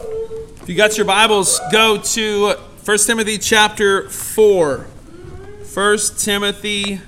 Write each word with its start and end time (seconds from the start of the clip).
If 0.00 0.64
you 0.68 0.76
got 0.76 0.96
your 0.96 1.06
Bibles, 1.06 1.60
go 1.72 1.98
to 1.98 2.54
1 2.84 2.98
Timothy 2.98 3.36
chapter 3.36 4.08
4. 4.08 4.86
1 5.74 5.98
Timothy 6.16 7.00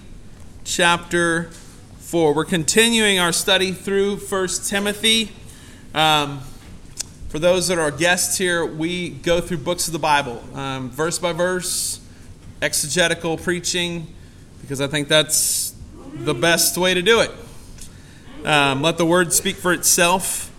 chapter 0.65 1.51
4. 1.99 2.35
We're 2.35 2.45
continuing 2.45 3.21
our 3.21 3.31
study 3.31 3.71
through 3.71 4.17
1 4.17 4.49
Timothy. 4.65 5.31
Um, 5.95 6.41
for 7.29 7.39
those 7.39 7.69
that 7.69 7.79
are 7.79 7.93
guests 7.93 8.39
here, 8.39 8.67
we 8.67 9.11
go 9.11 9.41
through 9.41 9.59
books 9.59 9.87
of 9.87 9.93
the 9.93 10.01
Bible, 10.01 10.43
um, 10.55 10.91
verse 10.91 11.21
by 11.21 11.33
verse, 11.33 12.01
exegetical 12.61 13.37
preaching, 13.37 14.09
because 14.63 14.81
I 14.81 14.89
think 14.89 15.07
that's 15.07 15.77
the 16.13 16.35
best 16.35 16.77
way 16.77 16.95
to 16.95 17.03
do 17.03 17.21
it. 17.21 17.31
Um, 18.45 18.83
let 18.83 18.99
the 18.99 19.07
word 19.07 19.33
speak 19.33 19.57
for 19.57 19.73
itself. 19.73 20.50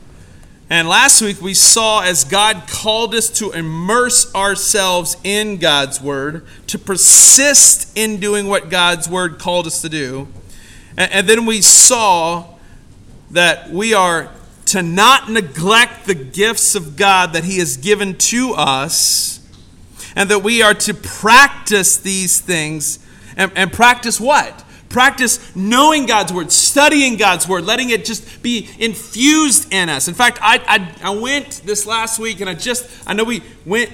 And 0.72 0.88
last 0.88 1.22
week 1.22 1.42
we 1.42 1.54
saw 1.54 2.00
as 2.00 2.24
God 2.24 2.64
called 2.66 3.14
us 3.14 3.30
to 3.40 3.52
immerse 3.52 4.34
ourselves 4.34 5.18
in 5.22 5.58
God's 5.58 6.00
Word, 6.00 6.46
to 6.68 6.80
persist 6.80 7.92
in 7.98 8.22
doing 8.22 8.48
what 8.48 8.70
God's 8.70 9.10
Word 9.10 9.38
called 9.38 9.68
us 9.68 9.82
to 9.82 9.90
do. 9.90 10.30
And, 10.96 11.28
then 11.28 11.46
we 11.46 11.62
saw 11.62 12.56
that 13.32 13.70
we 13.70 13.94
are 13.94 14.32
to 14.68 14.82
not 14.82 15.30
neglect 15.30 16.06
the 16.06 16.16
gifts 16.16 16.74
of 16.74 16.96
God 16.96 17.34
that 17.34 17.44
He 17.44 17.58
has 17.58 17.76
given 17.76 18.18
to 18.18 18.54
us, 18.54 19.46
and 20.16 20.30
that 20.30 20.40
we 20.40 20.62
are 20.62 20.74
to 20.74 20.94
practice 20.94 21.98
these 21.98 22.40
things. 22.40 23.06
And, 23.36 23.52
and 23.58 23.74
practice 23.74 24.22
what? 24.22 24.64
Practice 24.92 25.56
knowing 25.56 26.06
God's 26.06 26.34
word, 26.34 26.52
studying 26.52 27.16
God's 27.16 27.48
word, 27.48 27.64
letting 27.66 27.90
it 27.90 28.04
just 28.04 28.44
be 28.44 28.70
infused 28.78 29.72
in 29.74 29.88
us. 29.88 30.08
In 30.08 30.14
fact, 30.14 30.38
I, 30.42 30.62
I, 30.68 31.10
I 31.10 31.10
went 31.12 31.62
this 31.66 31.86
last 31.86 32.20
week 32.20 32.42
and 32.42 32.50
I 32.50 32.54
just, 32.54 32.90
I 33.08 33.14
know 33.14 33.24
we 33.24 33.42
went 33.66 33.90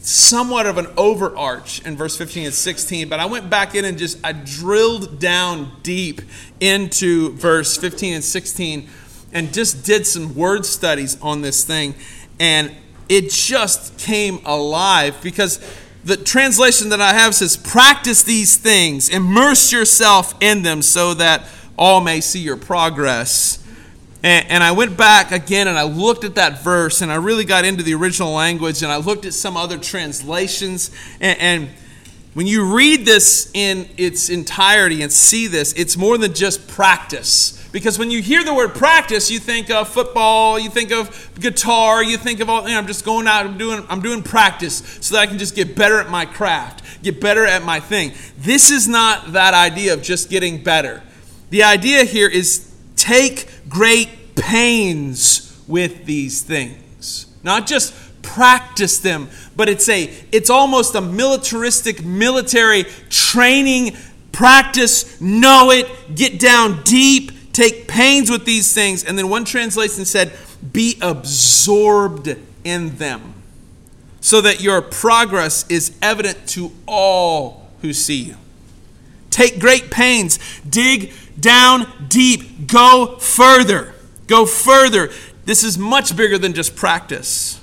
somewhat 0.00 0.66
of 0.66 0.78
an 0.78 0.88
overarch 0.96 1.80
in 1.86 1.96
verse 1.96 2.18
15 2.18 2.46
and 2.46 2.54
16, 2.54 3.08
but 3.08 3.18
I 3.18 3.26
went 3.26 3.48
back 3.48 3.74
in 3.74 3.84
and 3.84 3.96
just, 3.96 4.18
I 4.24 4.32
drilled 4.32 5.18
down 5.18 5.72
deep 5.82 6.20
into 6.60 7.32
verse 7.36 7.76
15 7.76 8.14
and 8.14 8.24
16 8.24 8.88
and 9.32 9.54
just 9.54 9.84
did 9.86 10.06
some 10.06 10.34
word 10.34 10.66
studies 10.66 11.20
on 11.22 11.40
this 11.40 11.64
thing. 11.64 11.94
And 12.38 12.72
it 13.08 13.30
just 13.30 13.98
came 13.98 14.40
alive 14.44 15.16
because 15.22 15.60
the 16.04 16.16
translation 16.16 16.88
that 16.88 17.00
I 17.00 17.12
have 17.12 17.34
says, 17.34 17.56
practice 17.56 18.22
these 18.22 18.56
things, 18.56 19.08
immerse 19.08 19.72
yourself 19.72 20.34
in 20.40 20.62
them 20.62 20.82
so 20.82 21.14
that 21.14 21.44
all 21.78 22.00
may 22.00 22.20
see 22.20 22.40
your 22.40 22.56
progress. 22.56 23.58
And, 24.24 24.46
and, 24.48 24.62
I 24.62 24.70
went 24.70 24.96
back 24.96 25.32
again 25.32 25.66
and 25.66 25.76
I 25.76 25.82
looked 25.82 26.22
at 26.22 26.36
that 26.36 26.62
verse 26.62 27.02
and 27.02 27.10
I 27.10 27.16
really 27.16 27.44
got 27.44 27.64
into 27.64 27.82
the 27.82 27.94
original 27.94 28.32
language 28.32 28.82
and 28.82 28.92
I 28.92 28.98
looked 28.98 29.26
at 29.26 29.34
some 29.34 29.56
other 29.56 29.78
translations. 29.78 30.92
And, 31.20 31.38
and 31.40 31.68
when 32.34 32.46
you 32.46 32.74
read 32.74 33.04
this 33.04 33.50
in 33.52 33.88
its 33.98 34.30
entirety 34.30 35.02
and 35.02 35.12
see 35.12 35.46
this, 35.46 35.72
it's 35.74 35.96
more 35.96 36.16
than 36.16 36.32
just 36.32 36.66
practice. 36.66 37.58
Because 37.72 37.98
when 37.98 38.10
you 38.10 38.22
hear 38.22 38.44
the 38.44 38.54
word 38.54 38.74
practice, 38.74 39.30
you 39.30 39.38
think 39.38 39.70
of 39.70 39.88
football, 39.88 40.58
you 40.58 40.70
think 40.70 40.92
of 40.92 41.30
guitar, 41.38 42.02
you 42.02 42.16
think 42.16 42.40
of 42.40 42.48
all, 42.48 42.62
you 42.62 42.68
know, 42.68 42.78
I'm 42.78 42.86
just 42.86 43.04
going 43.04 43.26
out, 43.26 43.46
I'm 43.46 43.58
doing, 43.58 43.84
I'm 43.88 44.00
doing 44.00 44.22
practice 44.22 44.98
so 45.00 45.14
that 45.14 45.22
I 45.22 45.26
can 45.26 45.38
just 45.38 45.54
get 45.54 45.74
better 45.74 45.98
at 45.98 46.10
my 46.10 46.26
craft, 46.26 47.02
get 47.02 47.20
better 47.20 47.44
at 47.46 47.64
my 47.64 47.80
thing. 47.80 48.12
This 48.38 48.70
is 48.70 48.88
not 48.88 49.32
that 49.32 49.54
idea 49.54 49.94
of 49.94 50.02
just 50.02 50.30
getting 50.30 50.62
better. 50.62 51.02
The 51.50 51.62
idea 51.62 52.04
here 52.04 52.28
is 52.28 52.74
take 52.96 53.48
great 53.68 54.36
pains 54.36 55.62
with 55.66 56.04
these 56.06 56.42
things. 56.42 57.26
Not 57.42 57.66
just 57.66 57.94
practice 58.22 58.98
them, 58.98 59.28
but 59.62 59.68
it's 59.68 59.88
a 59.88 60.12
it's 60.32 60.50
almost 60.50 60.96
a 60.96 61.00
militaristic 61.00 62.04
military 62.04 62.82
training 63.10 63.96
practice, 64.32 65.20
know 65.20 65.70
it, 65.70 65.88
get 66.16 66.40
down 66.40 66.82
deep, 66.82 67.52
take 67.52 67.86
pains 67.86 68.28
with 68.28 68.44
these 68.44 68.74
things. 68.74 69.04
And 69.04 69.16
then 69.16 69.28
one 69.28 69.44
translation 69.44 70.04
said, 70.04 70.36
be 70.72 70.98
absorbed 71.00 72.36
in 72.64 72.96
them, 72.96 73.34
so 74.20 74.40
that 74.40 74.60
your 74.60 74.82
progress 74.82 75.64
is 75.68 75.96
evident 76.02 76.48
to 76.48 76.72
all 76.84 77.70
who 77.82 77.92
see 77.92 78.20
you. 78.20 78.36
Take 79.30 79.60
great 79.60 79.92
pains, 79.92 80.40
dig 80.68 81.12
down 81.38 81.86
deep, 82.08 82.66
go 82.66 83.16
further, 83.20 83.94
go 84.26 84.44
further. 84.44 85.10
This 85.44 85.62
is 85.62 85.78
much 85.78 86.16
bigger 86.16 86.36
than 86.36 86.52
just 86.52 86.74
practice. 86.74 87.60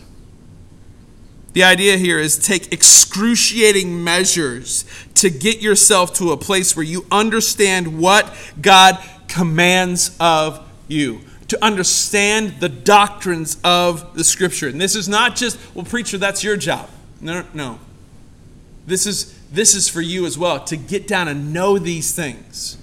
The 1.59 1.65
idea 1.65 1.97
here 1.97 2.19
is 2.19 2.37
take 2.37 2.71
excruciating 2.71 4.01
measures 4.01 4.85
to 5.15 5.29
get 5.29 5.61
yourself 5.61 6.13
to 6.13 6.31
a 6.31 6.37
place 6.37 6.73
where 6.73 6.85
you 6.85 7.05
understand 7.11 7.99
what 7.99 8.33
God 8.61 8.97
commands 9.27 10.15
of 10.21 10.65
you 10.87 11.19
to 11.49 11.61
understand 11.61 12.61
the 12.61 12.69
doctrines 12.69 13.57
of 13.61 14.13
the 14.13 14.23
scripture. 14.23 14.69
And 14.69 14.79
this 14.79 14.95
is 14.95 15.09
not 15.09 15.35
just, 15.35 15.59
well, 15.75 15.83
preacher, 15.83 16.17
that's 16.17 16.45
your 16.45 16.55
job. 16.55 16.89
No, 17.19 17.43
no. 17.53 17.79
This 18.87 19.05
is 19.05 19.37
this 19.51 19.75
is 19.75 19.89
for 19.89 19.99
you 19.99 20.25
as 20.25 20.37
well 20.37 20.63
to 20.63 20.77
get 20.77 21.09
down 21.09 21.27
and 21.27 21.51
know 21.51 21.77
these 21.77 22.15
things. 22.15 22.77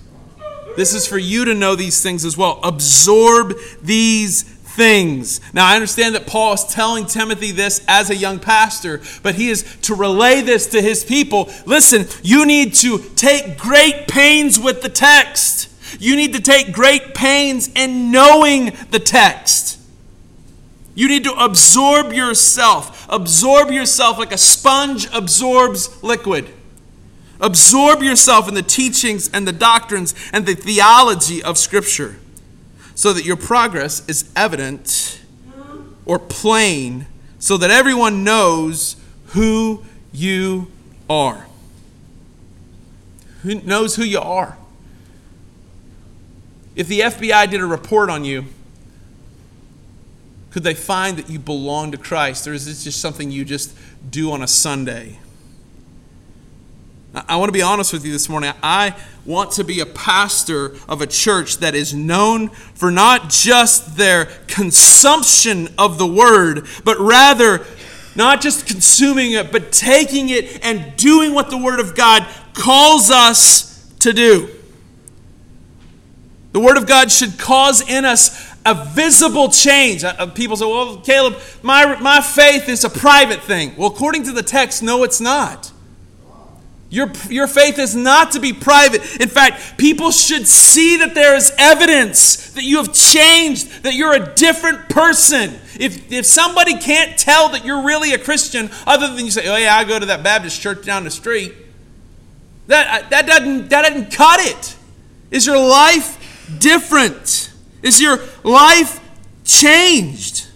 This 0.76 0.92
is 0.92 1.06
for 1.06 1.16
you 1.16 1.46
to 1.46 1.54
know 1.54 1.76
these 1.76 2.02
things 2.02 2.26
as 2.26 2.36
well. 2.36 2.60
Absorb 2.62 3.54
these 3.80 4.55
things. 4.76 5.40
Now, 5.54 5.66
I 5.66 5.74
understand 5.74 6.14
that 6.14 6.26
Paul 6.26 6.52
is 6.52 6.64
telling 6.64 7.06
Timothy 7.06 7.50
this 7.50 7.84
as 7.88 8.10
a 8.10 8.14
young 8.14 8.38
pastor, 8.38 9.00
but 9.22 9.34
he 9.34 9.48
is 9.48 9.64
to 9.82 9.94
relay 9.94 10.42
this 10.42 10.66
to 10.68 10.82
his 10.82 11.02
people. 11.02 11.50
Listen, 11.64 12.06
you 12.22 12.46
need 12.46 12.74
to 12.74 12.98
take 13.16 13.58
great 13.58 14.06
pains 14.06 14.60
with 14.60 14.82
the 14.82 14.90
text. 14.90 15.70
You 15.98 16.14
need 16.14 16.34
to 16.34 16.40
take 16.40 16.72
great 16.72 17.14
pains 17.14 17.70
in 17.74 18.12
knowing 18.12 18.76
the 18.90 19.00
text. 19.00 19.80
You 20.94 21.08
need 21.08 21.24
to 21.24 21.32
absorb 21.32 22.12
yourself. 22.12 23.06
Absorb 23.08 23.70
yourself 23.70 24.18
like 24.18 24.32
a 24.32 24.38
sponge 24.38 25.08
absorbs 25.12 26.02
liquid. 26.02 26.50
Absorb 27.40 28.02
yourself 28.02 28.48
in 28.48 28.54
the 28.54 28.62
teachings 28.62 29.30
and 29.32 29.46
the 29.48 29.52
doctrines 29.52 30.14
and 30.32 30.46
the 30.46 30.54
theology 30.54 31.42
of 31.42 31.58
Scripture 31.58 32.16
so 32.96 33.12
that 33.12 33.24
your 33.24 33.36
progress 33.36 34.02
is 34.08 34.28
evident 34.34 35.20
or 36.06 36.18
plain, 36.18 37.06
so 37.38 37.56
that 37.58 37.70
everyone 37.70 38.24
knows 38.24 38.96
who 39.26 39.84
you 40.12 40.68
are. 41.08 41.46
Who 43.42 43.56
knows 43.56 43.96
who 43.96 44.02
you 44.02 44.18
are? 44.18 44.56
If 46.74 46.88
the 46.88 47.00
FBI 47.00 47.50
did 47.50 47.60
a 47.60 47.66
report 47.66 48.08
on 48.08 48.24
you, 48.24 48.46
could 50.50 50.62
they 50.62 50.74
find 50.74 51.18
that 51.18 51.28
you 51.28 51.38
belong 51.38 51.92
to 51.92 51.98
Christ, 51.98 52.48
or 52.48 52.54
is 52.54 52.64
this 52.64 52.82
just 52.82 53.00
something 53.00 53.30
you 53.30 53.44
just 53.44 53.76
do 54.08 54.32
on 54.32 54.42
a 54.42 54.48
Sunday? 54.48 55.18
I 57.28 57.36
want 57.36 57.48
to 57.48 57.52
be 57.52 57.62
honest 57.62 57.92
with 57.92 58.04
you 58.04 58.12
this 58.12 58.28
morning. 58.28 58.52
I 58.62 58.94
want 59.24 59.52
to 59.52 59.64
be 59.64 59.80
a 59.80 59.86
pastor 59.86 60.76
of 60.88 61.00
a 61.00 61.06
church 61.06 61.58
that 61.58 61.74
is 61.74 61.94
known 61.94 62.50
for 62.50 62.90
not 62.90 63.30
just 63.30 63.96
their 63.96 64.26
consumption 64.46 65.68
of 65.78 65.96
the 65.96 66.06
word, 66.06 66.66
but 66.84 66.98
rather 66.98 67.64
not 68.14 68.40
just 68.40 68.66
consuming 68.66 69.32
it, 69.32 69.50
but 69.50 69.72
taking 69.72 70.28
it 70.28 70.64
and 70.64 70.94
doing 70.96 71.32
what 71.32 71.48
the 71.48 71.56
word 71.56 71.80
of 71.80 71.94
God 71.94 72.26
calls 72.52 73.10
us 73.10 73.90
to 74.00 74.12
do. 74.12 74.50
The 76.52 76.60
Word 76.60 76.78
of 76.78 76.86
God 76.86 77.12
should 77.12 77.38
cause 77.38 77.86
in 77.86 78.06
us 78.06 78.50
a 78.64 78.74
visible 78.74 79.50
change. 79.50 80.04
Uh, 80.04 80.14
uh, 80.18 80.26
people 80.26 80.56
say, 80.56 80.64
well, 80.64 80.96
Caleb, 81.00 81.36
my, 81.62 82.00
my 82.00 82.22
faith 82.22 82.70
is 82.70 82.82
a 82.82 82.88
private 82.88 83.42
thing. 83.42 83.74
Well, 83.76 83.88
according 83.88 84.24
to 84.24 84.32
the 84.32 84.42
text, 84.42 84.82
no, 84.82 85.04
it's 85.04 85.20
not. 85.20 85.70
Your, 86.88 87.10
your 87.28 87.48
faith 87.48 87.78
is 87.78 87.96
not 87.96 88.32
to 88.32 88.40
be 88.40 88.52
private. 88.52 89.20
In 89.20 89.28
fact, 89.28 89.76
people 89.76 90.12
should 90.12 90.46
see 90.46 90.98
that 90.98 91.14
there 91.14 91.34
is 91.34 91.52
evidence 91.58 92.50
that 92.52 92.62
you 92.62 92.76
have 92.76 92.92
changed, 92.92 93.82
that 93.82 93.94
you're 93.94 94.14
a 94.14 94.34
different 94.34 94.88
person. 94.88 95.58
If, 95.80 96.12
if 96.12 96.24
somebody 96.26 96.78
can't 96.78 97.18
tell 97.18 97.48
that 97.50 97.64
you're 97.64 97.82
really 97.82 98.12
a 98.12 98.18
Christian, 98.18 98.70
other 98.86 99.08
than 99.08 99.24
you 99.24 99.30
say, 99.32 99.48
oh, 99.48 99.56
yeah, 99.56 99.76
I 99.76 99.84
go 99.84 99.98
to 99.98 100.06
that 100.06 100.22
Baptist 100.22 100.60
church 100.60 100.84
down 100.84 101.02
the 101.02 101.10
street, 101.10 101.52
that, 102.68 103.04
uh, 103.04 103.08
that, 103.08 103.26
doesn't, 103.26 103.68
that 103.70 103.82
doesn't 103.82 104.12
cut 104.12 104.40
it. 104.40 104.76
Is 105.30 105.44
your 105.44 105.58
life 105.58 106.56
different? 106.60 107.52
Is 107.82 108.00
your 108.00 108.20
life 108.44 109.00
changed? 109.44 110.46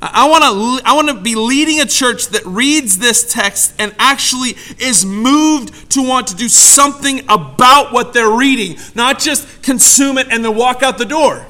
I 0.00 0.28
want 0.28 0.44
to 0.44 0.88
I 0.88 0.94
want 0.94 1.08
to 1.08 1.14
be 1.14 1.34
leading 1.34 1.80
a 1.80 1.86
church 1.86 2.28
that 2.28 2.44
reads 2.44 2.98
this 2.98 3.32
text 3.32 3.74
and 3.78 3.94
actually 3.98 4.50
is 4.78 5.06
moved 5.06 5.90
to 5.92 6.06
want 6.06 6.26
to 6.28 6.36
do 6.36 6.48
something 6.48 7.20
about 7.30 7.92
what 7.92 8.12
they're 8.12 8.30
reading, 8.30 8.76
not 8.94 9.18
just 9.18 9.62
consume 9.62 10.18
it 10.18 10.28
and 10.30 10.44
then 10.44 10.54
walk 10.54 10.82
out 10.82 10.98
the 10.98 11.06
door. 11.06 11.46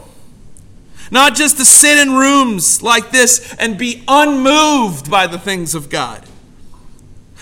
Not 1.10 1.34
just 1.34 1.58
to 1.58 1.64
sit 1.64 1.98
in 1.98 2.14
rooms 2.14 2.82
like 2.82 3.10
this 3.10 3.54
and 3.58 3.78
be 3.78 4.02
unmoved 4.08 5.10
by 5.10 5.26
the 5.26 5.38
things 5.38 5.74
of 5.74 5.88
God. 5.88 6.24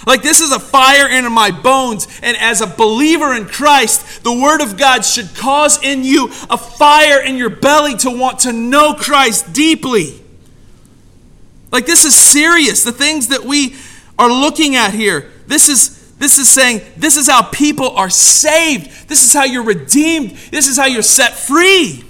Like 0.06 0.22
this 0.22 0.40
is 0.40 0.52
a 0.52 0.60
fire 0.60 1.08
in 1.08 1.30
my 1.32 1.50
bones. 1.50 2.06
And 2.22 2.36
as 2.38 2.60
a 2.60 2.66
believer 2.66 3.32
in 3.34 3.46
Christ, 3.46 4.22
the 4.22 4.32
Word 4.32 4.60
of 4.60 4.76
God 4.76 5.04
should 5.04 5.34
cause 5.34 5.82
in 5.82 6.04
you 6.04 6.30
a 6.50 6.58
fire 6.58 7.22
in 7.22 7.36
your 7.36 7.50
belly 7.50 7.96
to 7.98 8.10
want 8.10 8.40
to 8.40 8.52
know 8.52 8.94
Christ 8.94 9.52
deeply. 9.52 10.23
Like 11.74 11.86
this 11.86 12.04
is 12.04 12.14
serious. 12.14 12.84
The 12.84 12.92
things 12.92 13.28
that 13.28 13.42
we 13.42 13.74
are 14.16 14.30
looking 14.30 14.76
at 14.76 14.94
here. 14.94 15.32
This 15.48 15.68
is 15.68 16.14
this 16.18 16.38
is 16.38 16.48
saying 16.48 16.82
this 16.96 17.16
is 17.16 17.28
how 17.28 17.42
people 17.42 17.90
are 17.96 18.08
saved. 18.08 19.08
This 19.08 19.24
is 19.24 19.32
how 19.32 19.42
you're 19.42 19.64
redeemed. 19.64 20.30
This 20.52 20.68
is 20.68 20.76
how 20.76 20.86
you're 20.86 21.02
set 21.02 21.32
free. 21.32 22.04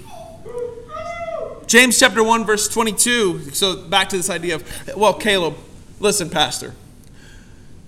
James 1.65 1.99
chapter 1.99 2.23
1 2.23 2.45
verse 2.45 2.69
22. 2.69 3.49
So 3.55 3.87
back 3.87 4.09
to 4.09 4.17
this 4.17 4.29
idea 4.29 4.53
of 4.53 4.95
well 4.95 5.15
Caleb, 5.15 5.55
listen 5.99 6.29
pastor. 6.29 6.75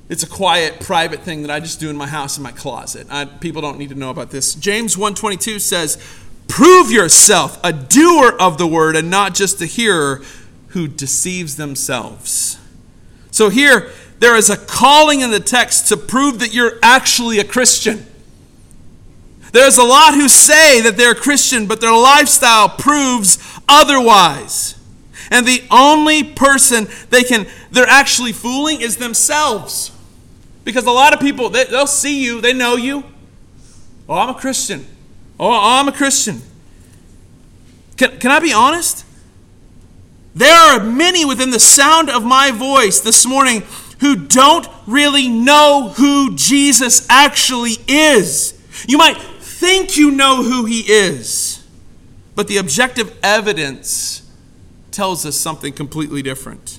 It's 0.09 0.23
a 0.23 0.27
quiet, 0.27 0.79
private 0.79 1.19
thing 1.19 1.43
that 1.43 1.51
I 1.51 1.59
just 1.59 1.79
do 1.79 1.91
in 1.91 1.95
my 1.95 2.07
house 2.07 2.37
in 2.37 2.43
my 2.43 2.53
closet. 2.53 3.05
I, 3.11 3.25
people 3.25 3.61
don't 3.61 3.77
need 3.77 3.89
to 3.89 3.95
know 3.95 4.09
about 4.09 4.31
this. 4.31 4.55
James 4.55 4.95
1:22 4.97 5.59
says, 5.59 5.99
"Prove 6.47 6.89
yourself 6.89 7.59
a 7.63 7.71
doer 7.71 8.35
of 8.39 8.57
the 8.57 8.65
word 8.65 8.95
and 8.95 9.11
not 9.11 9.35
just 9.35 9.61
a 9.61 9.67
hearer 9.67 10.23
who 10.69 10.87
deceives 10.87 11.55
themselves." 11.55 12.57
So 13.31 13.49
here 13.49 13.91
there 14.19 14.35
is 14.35 14.49
a 14.49 14.57
calling 14.57 15.21
in 15.21 15.31
the 15.31 15.39
text 15.39 15.87
to 15.89 15.97
prove 15.97 16.39
that 16.39 16.53
you're 16.53 16.79
actually 16.81 17.39
a 17.39 17.43
Christian. 17.43 18.05
There's 19.51 19.77
a 19.77 19.83
lot 19.83 20.13
who 20.13 20.27
say 20.27 20.81
that 20.81 20.97
they're 20.97 21.15
Christian, 21.15 21.67
but 21.67 21.81
their 21.81 21.93
lifestyle 21.93 22.69
proves 22.69 23.37
otherwise. 23.67 24.75
And 25.29 25.45
the 25.45 25.63
only 25.69 26.23
person 26.23 26.87
they 27.09 27.23
can 27.23 27.47
they're 27.71 27.87
actually 27.87 28.33
fooling 28.33 28.81
is 28.81 28.97
themselves. 28.97 29.91
Because 30.63 30.85
a 30.85 30.91
lot 30.91 31.13
of 31.13 31.19
people, 31.19 31.49
they, 31.49 31.65
will 31.69 31.87
see 31.87 32.23
you, 32.23 32.41
they 32.41 32.53
know 32.53 32.75
you. 32.75 33.03
Oh, 34.09 34.15
I'm 34.15 34.29
a 34.29 34.33
Christian. 34.33 34.85
Oh, 35.39 35.51
I'm 35.51 35.87
a 35.87 35.91
Christian. 35.91 36.41
Can, 37.95 38.17
can 38.19 38.31
I 38.31 38.39
be 38.39 38.51
honest? 38.51 39.05
There 40.37 40.53
are 40.53 40.83
many 40.83 41.25
within 41.25 41.49
the 41.49 41.59
sound 41.59 42.11
of 42.11 42.23
my 42.23 42.51
voice 42.51 42.99
this 42.99 43.25
morning 43.25 43.63
who 44.01 44.15
don't 44.15 44.67
really 44.85 45.27
know 45.27 45.91
who 45.97 46.35
Jesus 46.35 47.07
actually 47.09 47.77
is. 47.87 48.53
You 48.87 48.99
might 48.99 49.17
think 49.17 49.97
you 49.97 50.11
know 50.11 50.43
who 50.43 50.65
he 50.65 50.81
is, 50.81 51.65
but 52.35 52.47
the 52.47 52.57
objective 52.57 53.17
evidence 53.23 54.31
tells 54.91 55.25
us 55.25 55.35
something 55.35 55.73
completely 55.73 56.21
different. 56.21 56.76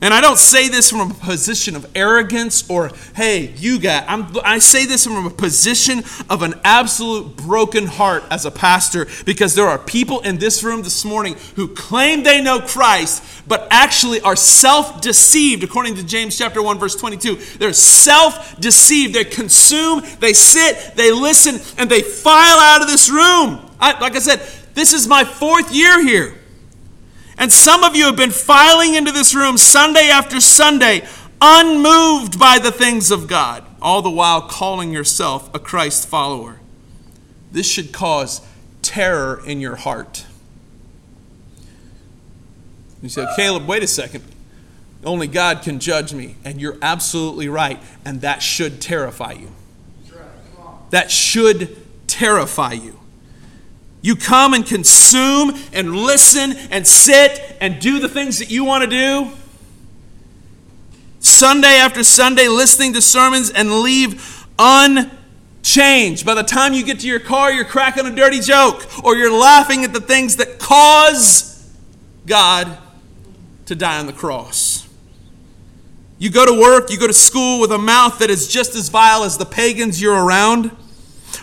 And 0.00 0.14
I 0.14 0.20
don't 0.20 0.38
say 0.38 0.68
this 0.68 0.90
from 0.90 1.10
a 1.10 1.14
position 1.14 1.74
of 1.74 1.84
arrogance 1.96 2.70
or, 2.70 2.92
hey, 3.16 3.52
you 3.56 3.80
got. 3.80 4.04
I'm, 4.06 4.28
I 4.44 4.60
say 4.60 4.86
this 4.86 5.04
from 5.04 5.26
a 5.26 5.30
position 5.30 6.04
of 6.30 6.42
an 6.42 6.54
absolute 6.62 7.36
broken 7.36 7.86
heart 7.86 8.22
as 8.30 8.44
a 8.44 8.50
pastor 8.52 9.08
because 9.26 9.56
there 9.56 9.66
are 9.66 9.76
people 9.76 10.20
in 10.20 10.38
this 10.38 10.62
room 10.62 10.82
this 10.82 11.04
morning 11.04 11.34
who 11.56 11.66
claim 11.66 12.22
they 12.22 12.40
know 12.40 12.60
Christ, 12.60 13.24
but 13.48 13.66
actually 13.72 14.20
are 14.20 14.36
self 14.36 15.00
deceived, 15.00 15.64
according 15.64 15.96
to 15.96 16.04
James 16.04 16.38
chapter 16.38 16.62
1, 16.62 16.78
verse 16.78 16.94
22. 16.94 17.34
They're 17.58 17.72
self 17.72 18.56
deceived. 18.60 19.14
They 19.14 19.24
consume, 19.24 20.02
they 20.20 20.32
sit, 20.32 20.94
they 20.94 21.10
listen, 21.10 21.58
and 21.76 21.90
they 21.90 22.02
file 22.02 22.58
out 22.60 22.82
of 22.82 22.86
this 22.86 23.10
room. 23.10 23.68
I, 23.80 23.98
like 24.00 24.14
I 24.14 24.20
said, 24.20 24.48
this 24.74 24.92
is 24.92 25.08
my 25.08 25.24
fourth 25.24 25.74
year 25.74 26.00
here. 26.04 26.37
And 27.38 27.52
some 27.52 27.84
of 27.84 27.94
you 27.94 28.06
have 28.06 28.16
been 28.16 28.32
filing 28.32 28.94
into 28.94 29.12
this 29.12 29.34
room 29.34 29.56
Sunday 29.56 30.10
after 30.10 30.40
Sunday, 30.40 31.06
unmoved 31.40 32.38
by 32.38 32.58
the 32.58 32.72
things 32.72 33.12
of 33.12 33.28
God, 33.28 33.64
all 33.80 34.02
the 34.02 34.10
while 34.10 34.42
calling 34.42 34.92
yourself 34.92 35.48
a 35.54 35.60
Christ 35.60 36.08
follower. 36.08 36.58
This 37.52 37.70
should 37.70 37.92
cause 37.92 38.40
terror 38.82 39.40
in 39.46 39.60
your 39.60 39.76
heart. 39.76 40.26
You 43.00 43.08
say, 43.08 43.26
Caleb, 43.36 43.68
wait 43.68 43.84
a 43.84 43.86
second. 43.86 44.24
Only 45.04 45.28
God 45.28 45.62
can 45.62 45.78
judge 45.78 46.12
me. 46.12 46.34
And 46.44 46.60
you're 46.60 46.76
absolutely 46.82 47.48
right. 47.48 47.80
And 48.04 48.20
that 48.22 48.42
should 48.42 48.80
terrify 48.80 49.32
you. 49.32 49.52
That 50.90 51.10
should 51.10 51.76
terrify 52.08 52.72
you. 52.72 52.98
You 54.08 54.16
come 54.16 54.54
and 54.54 54.64
consume 54.64 55.52
and 55.70 55.94
listen 55.94 56.54
and 56.70 56.86
sit 56.86 57.58
and 57.60 57.78
do 57.78 57.98
the 57.98 58.08
things 58.08 58.38
that 58.38 58.50
you 58.50 58.64
want 58.64 58.84
to 58.84 58.88
do. 58.88 59.30
Sunday 61.20 61.76
after 61.76 62.02
Sunday, 62.02 62.48
listening 62.48 62.94
to 62.94 63.02
sermons 63.02 63.50
and 63.50 63.82
leave 63.82 64.46
unchanged. 64.58 66.24
By 66.24 66.32
the 66.32 66.42
time 66.42 66.72
you 66.72 66.86
get 66.86 67.00
to 67.00 67.06
your 67.06 67.20
car, 67.20 67.52
you're 67.52 67.66
cracking 67.66 68.06
a 68.06 68.10
dirty 68.10 68.40
joke 68.40 69.04
or 69.04 69.14
you're 69.14 69.30
laughing 69.30 69.84
at 69.84 69.92
the 69.92 70.00
things 70.00 70.36
that 70.36 70.58
cause 70.58 71.70
God 72.24 72.78
to 73.66 73.74
die 73.74 73.98
on 73.98 74.06
the 74.06 74.14
cross. 74.14 74.88
You 76.18 76.30
go 76.30 76.46
to 76.46 76.58
work, 76.58 76.90
you 76.90 76.98
go 76.98 77.08
to 77.08 77.12
school 77.12 77.60
with 77.60 77.72
a 77.72 77.78
mouth 77.78 78.20
that 78.20 78.30
is 78.30 78.48
just 78.48 78.74
as 78.74 78.88
vile 78.88 79.22
as 79.22 79.36
the 79.36 79.44
pagans 79.44 80.00
you're 80.00 80.24
around. 80.24 80.74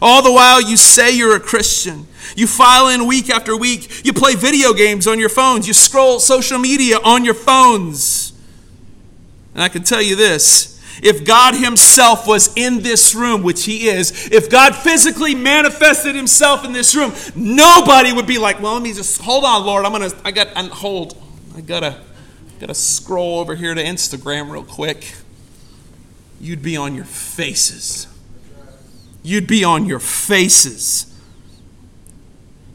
All 0.02 0.24
the 0.24 0.32
while, 0.32 0.60
you 0.60 0.78
say 0.78 1.12
you're 1.16 1.36
a 1.36 1.40
Christian. 1.40 2.08
You 2.36 2.48
file 2.48 2.88
in 2.90 3.08
week 3.08 3.30
after 3.30 3.56
week. 3.56 4.06
You 4.06 4.14
play 4.14 4.36
video 4.36 4.74
games 4.74 5.08
on 5.08 5.20
your 5.20 5.30
phones. 5.30 5.68
You 5.68 5.74
scroll 5.74 6.20
social 6.20 6.60
media 6.60 6.98
on 7.04 7.26
your 7.26 7.34
phones. 7.34 8.34
And 9.54 9.64
I 9.64 9.70
can 9.70 9.84
tell 9.84 10.02
you 10.02 10.16
this 10.16 10.76
if 11.02 11.26
God 11.26 11.56
Himself 11.56 12.28
was 12.28 12.56
in 12.56 12.82
this 12.82 13.14
room, 13.16 13.44
which 13.44 13.66
He 13.66 13.88
is, 13.88 14.30
if 14.32 14.50
God 14.50 14.76
physically 14.76 15.36
manifested 15.36 16.16
Himself 16.16 16.66
in 16.66 16.74
this 16.74 16.96
room, 16.96 17.14
nobody 17.36 18.14
would 18.14 18.28
be 18.28 18.38
like, 18.38 18.62
well, 18.62 18.74
let 18.74 18.82
me 18.82 18.94
just 18.94 19.22
hold 19.22 19.44
on, 19.44 19.66
Lord. 19.66 19.86
I'm 19.86 19.92
gonna, 19.92 20.12
I 20.24 20.32
got, 20.32 20.48
I'm, 20.56 20.70
hold, 20.70 21.22
I 21.56 21.62
gotta, 21.62 22.02
gotta 22.60 22.74
scroll 22.74 23.40
over 23.40 23.56
here 23.56 23.74
to 23.74 23.84
Instagram 23.84 24.52
real 24.52 24.64
quick. 24.64 25.16
You'd 26.40 26.62
be 26.62 26.78
on 26.78 26.96
your 26.96 27.06
faces. 27.06 28.08
You'd 29.24 29.48
be 29.48 29.64
on 29.64 29.86
your 29.86 30.00
faces. 30.00 31.15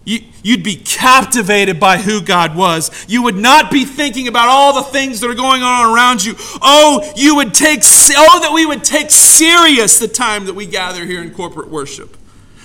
You'd 0.04 0.62
be 0.64 0.76
captivated 0.76 1.78
by 1.78 1.98
who 1.98 2.22
God 2.22 2.56
was. 2.56 2.90
You 3.06 3.22
would 3.22 3.36
not 3.36 3.70
be 3.70 3.84
thinking 3.84 4.28
about 4.28 4.48
all 4.48 4.74
the 4.74 4.82
things 4.82 5.20
that 5.20 5.30
are 5.30 5.34
going 5.34 5.62
on 5.62 5.94
around 5.94 6.24
you. 6.24 6.34
Oh, 6.62 7.12
you 7.14 7.36
would 7.36 7.52
take 7.52 7.80
oh 7.82 8.40
that 8.40 8.50
we 8.52 8.64
would 8.64 8.82
take 8.82 9.10
serious 9.10 9.98
the 9.98 10.08
time 10.08 10.46
that 10.46 10.54
we 10.54 10.66
gather 10.66 11.04
here 11.04 11.22
in 11.22 11.32
corporate 11.32 11.68
worship. 11.68 12.16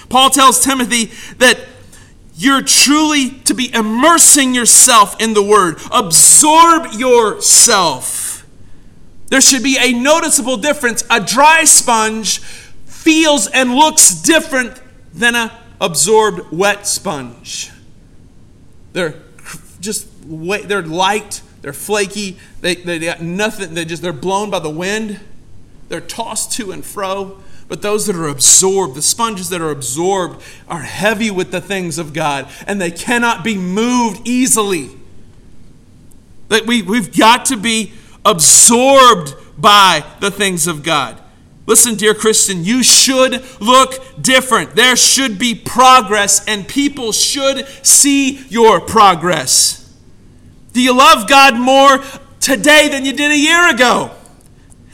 Paul 0.09 0.29
tells 0.29 0.63
Timothy 0.63 1.11
that 1.37 1.59
you're 2.35 2.61
truly 2.61 3.31
to 3.45 3.53
be 3.53 3.73
immersing 3.73 4.55
yourself 4.55 5.19
in 5.21 5.33
the 5.33 5.43
word. 5.43 5.79
Absorb 5.91 6.93
yourself. 6.93 8.45
There 9.27 9.41
should 9.41 9.63
be 9.63 9.77
a 9.79 9.91
noticeable 9.93 10.57
difference. 10.57 11.03
A 11.09 11.19
dry 11.19 11.65
sponge 11.65 12.39
feels 12.85 13.47
and 13.47 13.75
looks 13.75 14.15
different 14.15 14.81
than 15.13 15.35
a 15.35 15.64
absorbed 15.79 16.51
wet 16.51 16.87
sponge. 16.87 17.71
They're 18.93 19.15
just 19.79 20.07
they're 20.27 20.81
light, 20.81 21.41
they're 21.61 21.73
flaky, 21.73 22.37
they, 22.61 22.75
they 22.75 22.99
got 22.99 23.21
nothing, 23.21 23.73
they 23.73 23.85
just 23.85 24.01
they're 24.01 24.13
blown 24.13 24.49
by 24.49 24.59
the 24.59 24.69
wind, 24.69 25.19
they're 25.89 26.01
tossed 26.01 26.53
to 26.53 26.71
and 26.71 26.83
fro. 26.83 27.41
But 27.67 27.81
those 27.81 28.05
that 28.05 28.15
are 28.15 28.27
absorbed, 28.27 28.95
the 28.95 29.01
sponges 29.01 29.49
that 29.49 29.59
are 29.59 29.71
absorbed, 29.71 30.43
are 30.67 30.81
heavy 30.81 31.31
with 31.31 31.51
the 31.51 31.61
things 31.61 31.97
of 31.97 32.13
God, 32.13 32.47
and 32.67 32.79
they 32.79 32.91
cannot 32.91 33.43
be 33.43 33.57
moved 33.57 34.27
easily. 34.27 34.91
That 36.49 36.67
we, 36.67 36.83
we've 36.83 37.15
got 37.15 37.45
to 37.45 37.57
be 37.57 37.93
absorbed 38.23 39.33
by 39.57 40.05
the 40.19 40.29
things 40.29 40.67
of 40.67 40.83
God. 40.83 41.19
Listen, 41.67 41.95
dear 41.95 42.13
Christian, 42.13 42.63
you 42.63 42.83
should 42.83 43.43
look 43.59 44.21
different. 44.21 44.75
There 44.75 44.95
should 44.95 45.39
be 45.39 45.55
progress, 45.55 46.45
and 46.47 46.67
people 46.67 47.11
should 47.11 47.67
see 47.85 48.45
your 48.49 48.79
progress. 48.79 49.81
Do 50.73 50.81
you 50.81 50.95
love 50.95 51.27
God 51.27 51.55
more 51.55 52.03
today 52.39 52.89
than 52.89 53.05
you 53.05 53.13
did 53.13 53.31
a 53.31 53.37
year 53.37 53.73
ago? 53.73 54.11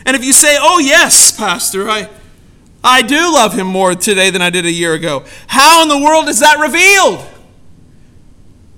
And 0.05 0.15
if 0.15 0.23
you 0.23 0.31
say, 0.31 0.57
Oh, 0.59 0.79
yes, 0.79 1.35
Pastor, 1.35 1.89
I, 1.89 2.09
I 2.83 3.01
do 3.01 3.33
love 3.33 3.53
Him 3.53 3.67
more 3.67 3.93
today 3.93 4.29
than 4.29 4.41
I 4.41 4.49
did 4.49 4.65
a 4.65 4.71
year 4.71 4.93
ago, 4.93 5.25
how 5.47 5.83
in 5.83 5.89
the 5.89 5.99
world 5.99 6.29
is 6.29 6.39
that 6.39 6.59
revealed? 6.59 7.27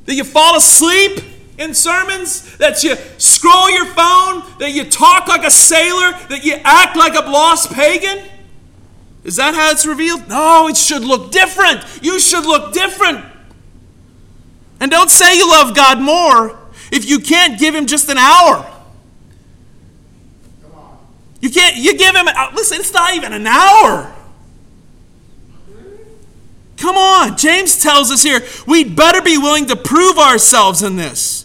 That 0.06 0.16
you 0.16 0.24
fall 0.24 0.58
asleep 0.58 1.20
in 1.58 1.74
sermons, 1.74 2.58
that 2.58 2.84
you 2.84 2.96
scroll 3.18 3.70
your 3.70 3.86
phone, 3.86 4.44
that 4.60 4.72
you 4.72 4.86
talk 4.86 5.28
like 5.28 5.44
a 5.44 5.52
sailor, 5.52 6.18
that 6.30 6.44
you 6.44 6.56
act 6.64 6.96
like 6.96 7.14
a 7.16 7.30
lost 7.30 7.72
pagan? 7.72 8.26
Is 9.24 9.38
that 9.38 9.54
how 9.54 9.72
it's 9.72 9.86
revealed? 9.86 10.28
No, 10.28 10.68
it 10.68 10.78
should 10.78 11.04
look 11.04 11.32
different. 11.32 11.82
You 12.02 12.20
should 12.20 12.46
look 12.46 12.74
different. 12.74 13.26
And 14.80 14.92
don't 14.92 15.10
say 15.10 15.38
you 15.38 15.50
love 15.50 15.76
God 15.76 16.02
more 16.02 16.60
if 16.92 17.10
you 17.10 17.20
can't 17.20 17.60
give 17.60 17.74
Him 17.74 17.86
just 17.86 18.10
an 18.10 18.18
hour. 18.18 18.70
You 21.40 21.50
can't, 21.50 21.78
you 21.78 21.98
give 21.98 22.16
Him, 22.16 22.28
uh, 22.28 22.52
listen, 22.54 22.80
it's 22.80 22.94
not 22.94 23.14
even 23.16 23.32
an 23.32 23.48
hour. 23.48 24.14
Come 26.78 26.98
on. 26.98 27.38
James 27.38 27.82
tells 27.82 28.12
us 28.12 28.24
here 28.24 28.42
we'd 28.68 28.94
better 28.94 29.22
be 29.22 29.38
willing 29.38 29.68
to 29.68 29.76
prove 29.78 30.18
ourselves 30.18 30.84
in 30.84 30.98
this. 30.98 31.43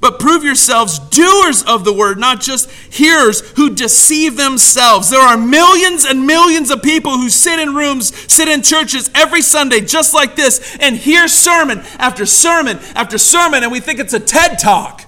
But 0.00 0.18
prove 0.18 0.42
yourselves 0.44 0.98
doers 0.98 1.62
of 1.62 1.84
the 1.84 1.92
word, 1.92 2.18
not 2.18 2.40
just 2.40 2.70
hearers 2.70 3.40
who 3.50 3.74
deceive 3.74 4.36
themselves. 4.36 5.10
There 5.10 5.20
are 5.20 5.36
millions 5.36 6.06
and 6.06 6.26
millions 6.26 6.70
of 6.70 6.82
people 6.82 7.18
who 7.18 7.28
sit 7.28 7.58
in 7.58 7.74
rooms, 7.74 8.14
sit 8.32 8.48
in 8.48 8.62
churches 8.62 9.10
every 9.14 9.42
Sunday 9.42 9.80
just 9.80 10.14
like 10.14 10.36
this, 10.36 10.78
and 10.80 10.96
hear 10.96 11.28
sermon 11.28 11.80
after 11.98 12.24
sermon 12.24 12.78
after 12.94 13.18
sermon, 13.18 13.62
and 13.62 13.70
we 13.70 13.80
think 13.80 14.00
it's 14.00 14.14
a 14.14 14.20
TED 14.20 14.58
talk. 14.58 15.04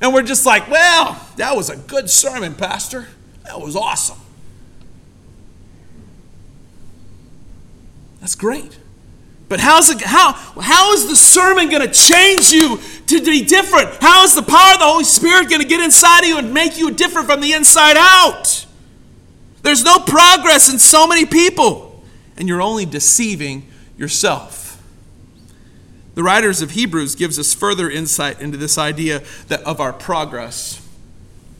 And 0.00 0.12
we're 0.12 0.22
just 0.22 0.44
like, 0.44 0.68
well, 0.68 1.24
that 1.36 1.54
was 1.54 1.70
a 1.70 1.76
good 1.76 2.10
sermon, 2.10 2.54
Pastor. 2.54 3.06
That 3.44 3.60
was 3.60 3.76
awesome. 3.76 4.18
That's 8.20 8.34
great. 8.34 8.78
But 9.52 9.60
how's 9.60 9.90
it, 9.90 10.00
how, 10.00 10.32
how 10.32 10.94
is 10.94 11.10
the 11.10 11.14
sermon 11.14 11.68
going 11.68 11.86
to 11.86 11.92
change 11.92 12.52
you 12.52 12.78
to 13.08 13.22
be 13.22 13.44
different? 13.44 13.90
How 14.00 14.24
is 14.24 14.34
the 14.34 14.40
power 14.40 14.72
of 14.72 14.78
the 14.78 14.86
Holy 14.86 15.04
Spirit 15.04 15.50
going 15.50 15.60
to 15.60 15.68
get 15.68 15.84
inside 15.84 16.20
of 16.20 16.28
you 16.28 16.38
and 16.38 16.54
make 16.54 16.78
you 16.78 16.90
different 16.90 17.28
from 17.28 17.42
the 17.42 17.52
inside 17.52 17.98
out? 17.98 18.64
There's 19.60 19.84
no 19.84 19.98
progress 19.98 20.72
in 20.72 20.78
so 20.78 21.06
many 21.06 21.26
people, 21.26 22.02
and 22.38 22.48
you're 22.48 22.62
only 22.62 22.86
deceiving 22.86 23.68
yourself. 23.98 24.82
The 26.14 26.22
writers 26.22 26.62
of 26.62 26.70
Hebrews 26.70 27.14
gives 27.14 27.38
us 27.38 27.52
further 27.52 27.90
insight 27.90 28.40
into 28.40 28.56
this 28.56 28.78
idea 28.78 29.22
that 29.48 29.60
of 29.64 29.82
our 29.82 29.92
progress. 29.92 30.80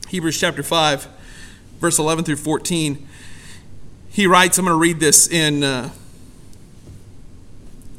Hebrews 0.07 0.39
chapter 0.39 0.63
5, 0.63 1.07
verse 1.79 1.99
11 1.99 2.25
through 2.25 2.37
14. 2.37 3.07
He 4.09 4.25
writes, 4.25 4.57
I'm 4.57 4.65
going 4.65 4.73
to 4.73 4.81
read 4.81 4.99
this 4.99 5.27
in 5.27 5.63
uh, 5.63 5.91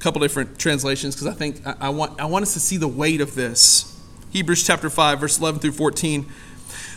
couple 0.04 0.20
different 0.20 0.58
translations 0.58 1.14
because 1.14 1.26
I 1.26 1.32
think 1.32 1.66
I, 1.66 1.76
I, 1.80 1.88
want, 1.88 2.20
I 2.20 2.26
want 2.26 2.42
us 2.42 2.52
to 2.52 2.60
see 2.60 2.76
the 2.76 2.86
weight 2.86 3.22
of 3.22 3.34
this. 3.34 3.98
Hebrews 4.32 4.62
chapter 4.66 4.90
5, 4.90 5.18
verse 5.18 5.40
11 5.40 5.60
through 5.60 5.72
14. 5.72 6.26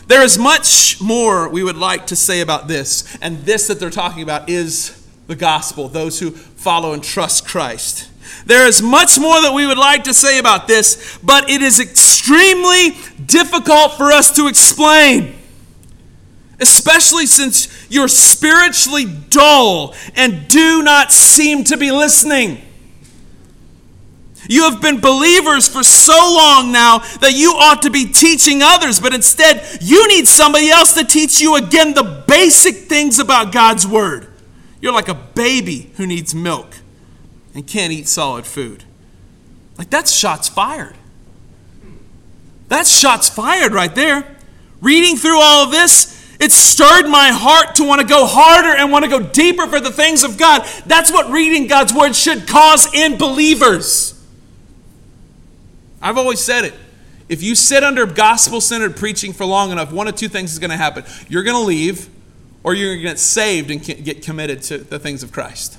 There 0.08 0.22
is 0.22 0.36
much 0.36 1.00
more 1.00 1.48
we 1.48 1.64
would 1.64 1.78
like 1.78 2.06
to 2.08 2.16
say 2.16 2.42
about 2.42 2.68
this, 2.68 3.16
and 3.22 3.38
this 3.46 3.66
that 3.68 3.80
they're 3.80 3.88
talking 3.88 4.22
about 4.22 4.50
is 4.50 5.08
the 5.26 5.36
gospel, 5.36 5.88
those 5.88 6.20
who 6.20 6.32
follow 6.32 6.92
and 6.92 7.02
trust 7.02 7.48
Christ. 7.48 8.10
There 8.44 8.66
is 8.66 8.82
much 8.82 9.18
more 9.18 9.40
that 9.40 9.54
we 9.54 9.66
would 9.66 9.78
like 9.78 10.04
to 10.04 10.12
say 10.12 10.38
about 10.38 10.68
this, 10.68 11.18
but 11.22 11.48
it 11.48 11.62
is 11.62 11.80
extremely 11.80 12.90
difficult 13.24 13.94
for 13.94 14.12
us 14.12 14.36
to 14.36 14.48
explain 14.48 15.34
especially 16.60 17.24
since 17.24 17.86
you're 17.88 18.08
spiritually 18.08 19.04
dull 19.30 19.94
and 20.16 20.48
do 20.48 20.82
not 20.82 21.12
seem 21.12 21.62
to 21.62 21.76
be 21.76 21.92
listening. 21.92 22.60
You 24.48 24.62
have 24.70 24.80
been 24.80 24.98
believers 24.98 25.68
for 25.68 25.82
so 25.82 26.16
long 26.16 26.72
now 26.72 26.98
that 27.20 27.34
you 27.34 27.52
ought 27.52 27.82
to 27.82 27.90
be 27.90 28.06
teaching 28.06 28.60
others, 28.62 28.98
but 28.98 29.14
instead, 29.14 29.78
you 29.82 30.08
need 30.08 30.26
somebody 30.26 30.70
else 30.70 30.94
to 30.94 31.04
teach 31.04 31.40
you 31.40 31.56
again 31.56 31.92
the 31.92 32.24
basic 32.26 32.74
things 32.88 33.18
about 33.18 33.52
God's 33.52 33.86
Word. 33.86 34.26
You're 34.80 34.92
like 34.92 35.08
a 35.08 35.14
baby 35.14 35.90
who 35.96 36.06
needs 36.06 36.34
milk 36.34 36.78
and 37.54 37.66
can't 37.66 37.92
eat 37.92 38.08
solid 38.08 38.46
food. 38.46 38.84
Like, 39.76 39.90
that's 39.90 40.10
shots 40.10 40.48
fired. 40.48 40.96
That's 42.68 42.90
shots 42.90 43.28
fired 43.28 43.72
right 43.72 43.94
there. 43.94 44.36
Reading 44.80 45.16
through 45.16 45.40
all 45.40 45.66
of 45.66 45.70
this, 45.70 46.36
it 46.40 46.52
stirred 46.52 47.06
my 47.08 47.30
heart 47.32 47.74
to 47.76 47.84
want 47.84 48.00
to 48.00 48.06
go 48.06 48.24
harder 48.26 48.68
and 48.68 48.90
want 48.90 49.04
to 49.04 49.10
go 49.10 49.20
deeper 49.20 49.66
for 49.66 49.80
the 49.80 49.90
things 49.90 50.24
of 50.24 50.38
God. 50.38 50.66
That's 50.86 51.12
what 51.12 51.30
reading 51.30 51.66
God's 51.66 51.92
Word 51.92 52.16
should 52.16 52.48
cause 52.48 52.92
in 52.94 53.18
believers. 53.18 54.17
I've 56.00 56.18
always 56.18 56.40
said 56.40 56.64
it. 56.64 56.74
If 57.28 57.42
you 57.42 57.54
sit 57.54 57.84
under 57.84 58.06
gospel 58.06 58.60
centered 58.60 58.96
preaching 58.96 59.32
for 59.32 59.44
long 59.44 59.70
enough, 59.70 59.92
one 59.92 60.08
of 60.08 60.16
two 60.16 60.28
things 60.28 60.52
is 60.52 60.58
going 60.58 60.70
to 60.70 60.76
happen. 60.76 61.04
You're 61.28 61.42
going 61.42 61.56
to 61.56 61.66
leave, 61.66 62.08
or 62.64 62.74
you're 62.74 62.94
going 62.94 62.98
to 62.98 63.08
get 63.08 63.18
saved 63.18 63.70
and 63.70 63.82
get 63.82 64.22
committed 64.22 64.62
to 64.62 64.78
the 64.78 64.98
things 64.98 65.22
of 65.22 65.32
Christ. 65.32 65.78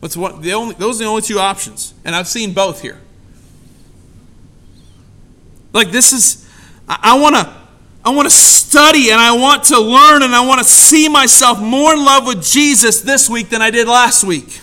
What's 0.00 0.16
what, 0.16 0.42
the 0.42 0.54
only, 0.54 0.74
those 0.74 1.00
are 1.00 1.04
the 1.04 1.10
only 1.10 1.22
two 1.22 1.38
options. 1.38 1.94
And 2.04 2.16
I've 2.16 2.26
seen 2.26 2.54
both 2.54 2.80
here. 2.80 2.98
Like, 5.72 5.90
this 5.90 6.12
is, 6.12 6.48
I, 6.88 6.98
I 7.02 7.20
want 7.20 7.36
to. 7.36 7.62
I 8.04 8.10
want 8.10 8.28
to 8.28 8.34
study 8.34 9.12
and 9.12 9.20
I 9.20 9.36
want 9.36 9.62
to 9.66 9.78
learn 9.78 10.24
and 10.24 10.34
I 10.34 10.44
want 10.44 10.58
to 10.58 10.64
see 10.64 11.08
myself 11.08 11.60
more 11.60 11.92
in 11.92 12.04
love 12.04 12.26
with 12.26 12.42
Jesus 12.42 13.00
this 13.00 13.30
week 13.30 13.48
than 13.48 13.62
I 13.62 13.70
did 13.70 13.86
last 13.86 14.24
week. 14.24 14.60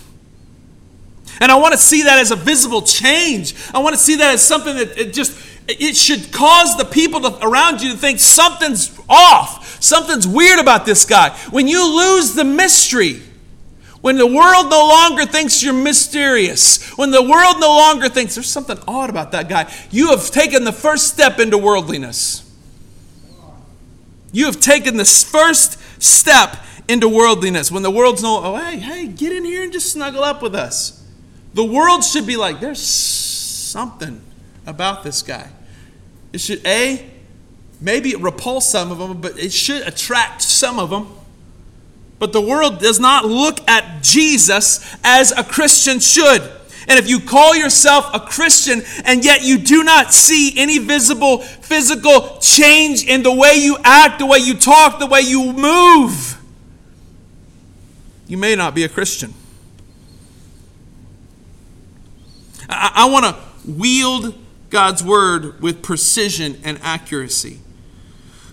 And 1.40 1.50
I 1.50 1.56
want 1.56 1.72
to 1.72 1.78
see 1.78 2.02
that 2.02 2.18
as 2.18 2.30
a 2.30 2.36
visible 2.36 2.82
change. 2.82 3.54
I 3.72 3.78
want 3.78 3.94
to 3.94 4.00
see 4.00 4.16
that 4.16 4.34
as 4.34 4.42
something 4.42 4.76
that 4.76 4.98
it 4.98 5.14
just 5.14 5.36
it 5.66 5.96
should 5.96 6.32
cause 6.32 6.76
the 6.76 6.84
people 6.84 7.20
to, 7.20 7.46
around 7.46 7.80
you 7.80 7.92
to 7.92 7.96
think 7.96 8.18
something's 8.18 8.98
off. 9.08 9.82
Something's 9.82 10.26
weird 10.26 10.58
about 10.58 10.84
this 10.84 11.04
guy. 11.04 11.30
When 11.50 11.68
you 11.68 11.96
lose 11.96 12.34
the 12.34 12.44
mystery, 12.44 13.22
when 14.00 14.16
the 14.16 14.26
world 14.26 14.68
no 14.70 14.88
longer 14.88 15.26
thinks 15.26 15.62
you're 15.62 15.72
mysterious, 15.72 16.90
when 16.98 17.10
the 17.10 17.22
world 17.22 17.56
no 17.60 17.68
longer 17.68 18.08
thinks 18.08 18.34
there's 18.34 18.48
something 18.48 18.78
odd 18.88 19.10
about 19.10 19.32
that 19.32 19.48
guy, 19.48 19.72
you 19.90 20.10
have 20.10 20.30
taken 20.30 20.64
the 20.64 20.72
first 20.72 21.08
step 21.08 21.38
into 21.38 21.56
worldliness. 21.56 22.46
You 24.32 24.46
have 24.46 24.60
taken 24.60 24.96
this 24.96 25.22
first 25.22 25.78
step 26.02 26.56
into 26.88 27.08
worldliness. 27.08 27.70
When 27.70 27.82
the 27.82 27.90
world's 27.90 28.22
no, 28.22 28.40
oh, 28.42 28.56
hey, 28.56 28.78
hey, 28.78 29.06
get 29.06 29.32
in 29.32 29.44
here 29.44 29.62
and 29.62 29.72
just 29.72 29.92
snuggle 29.92 30.24
up 30.24 30.42
with 30.42 30.54
us. 30.54 30.99
The 31.54 31.64
world 31.64 32.04
should 32.04 32.26
be 32.26 32.36
like, 32.36 32.60
there's 32.60 32.80
something 32.80 34.20
about 34.66 35.02
this 35.02 35.22
guy. 35.22 35.48
It 36.32 36.40
should, 36.40 36.64
A, 36.66 37.04
maybe 37.80 38.14
repulse 38.14 38.70
some 38.70 38.92
of 38.92 38.98
them, 38.98 39.20
but 39.20 39.38
it 39.38 39.52
should 39.52 39.82
attract 39.82 40.42
some 40.42 40.78
of 40.78 40.90
them. 40.90 41.08
But 42.18 42.32
the 42.32 42.40
world 42.40 42.80
does 42.80 43.00
not 43.00 43.24
look 43.24 43.68
at 43.68 44.02
Jesus 44.02 44.96
as 45.02 45.32
a 45.32 45.42
Christian 45.42 46.00
should. 46.00 46.42
And 46.86 46.98
if 46.98 47.08
you 47.08 47.20
call 47.20 47.56
yourself 47.56 48.10
a 48.12 48.20
Christian 48.20 48.82
and 49.04 49.24
yet 49.24 49.42
you 49.42 49.58
do 49.58 49.84
not 49.84 50.12
see 50.12 50.58
any 50.58 50.78
visible 50.78 51.38
physical 51.38 52.38
change 52.40 53.04
in 53.04 53.22
the 53.22 53.34
way 53.34 53.54
you 53.56 53.76
act, 53.84 54.18
the 54.18 54.26
way 54.26 54.38
you 54.38 54.54
talk, 54.54 54.98
the 54.98 55.06
way 55.06 55.20
you 55.20 55.52
move, 55.52 56.38
you 58.26 58.36
may 58.36 58.54
not 58.54 58.74
be 58.74 58.84
a 58.84 58.88
Christian. 58.88 59.32
I, 62.70 62.92
I 62.94 63.10
want 63.10 63.24
to 63.26 63.70
wield 63.70 64.34
God's 64.70 65.02
word 65.02 65.60
with 65.60 65.82
precision 65.82 66.60
and 66.64 66.78
accuracy. 66.82 67.58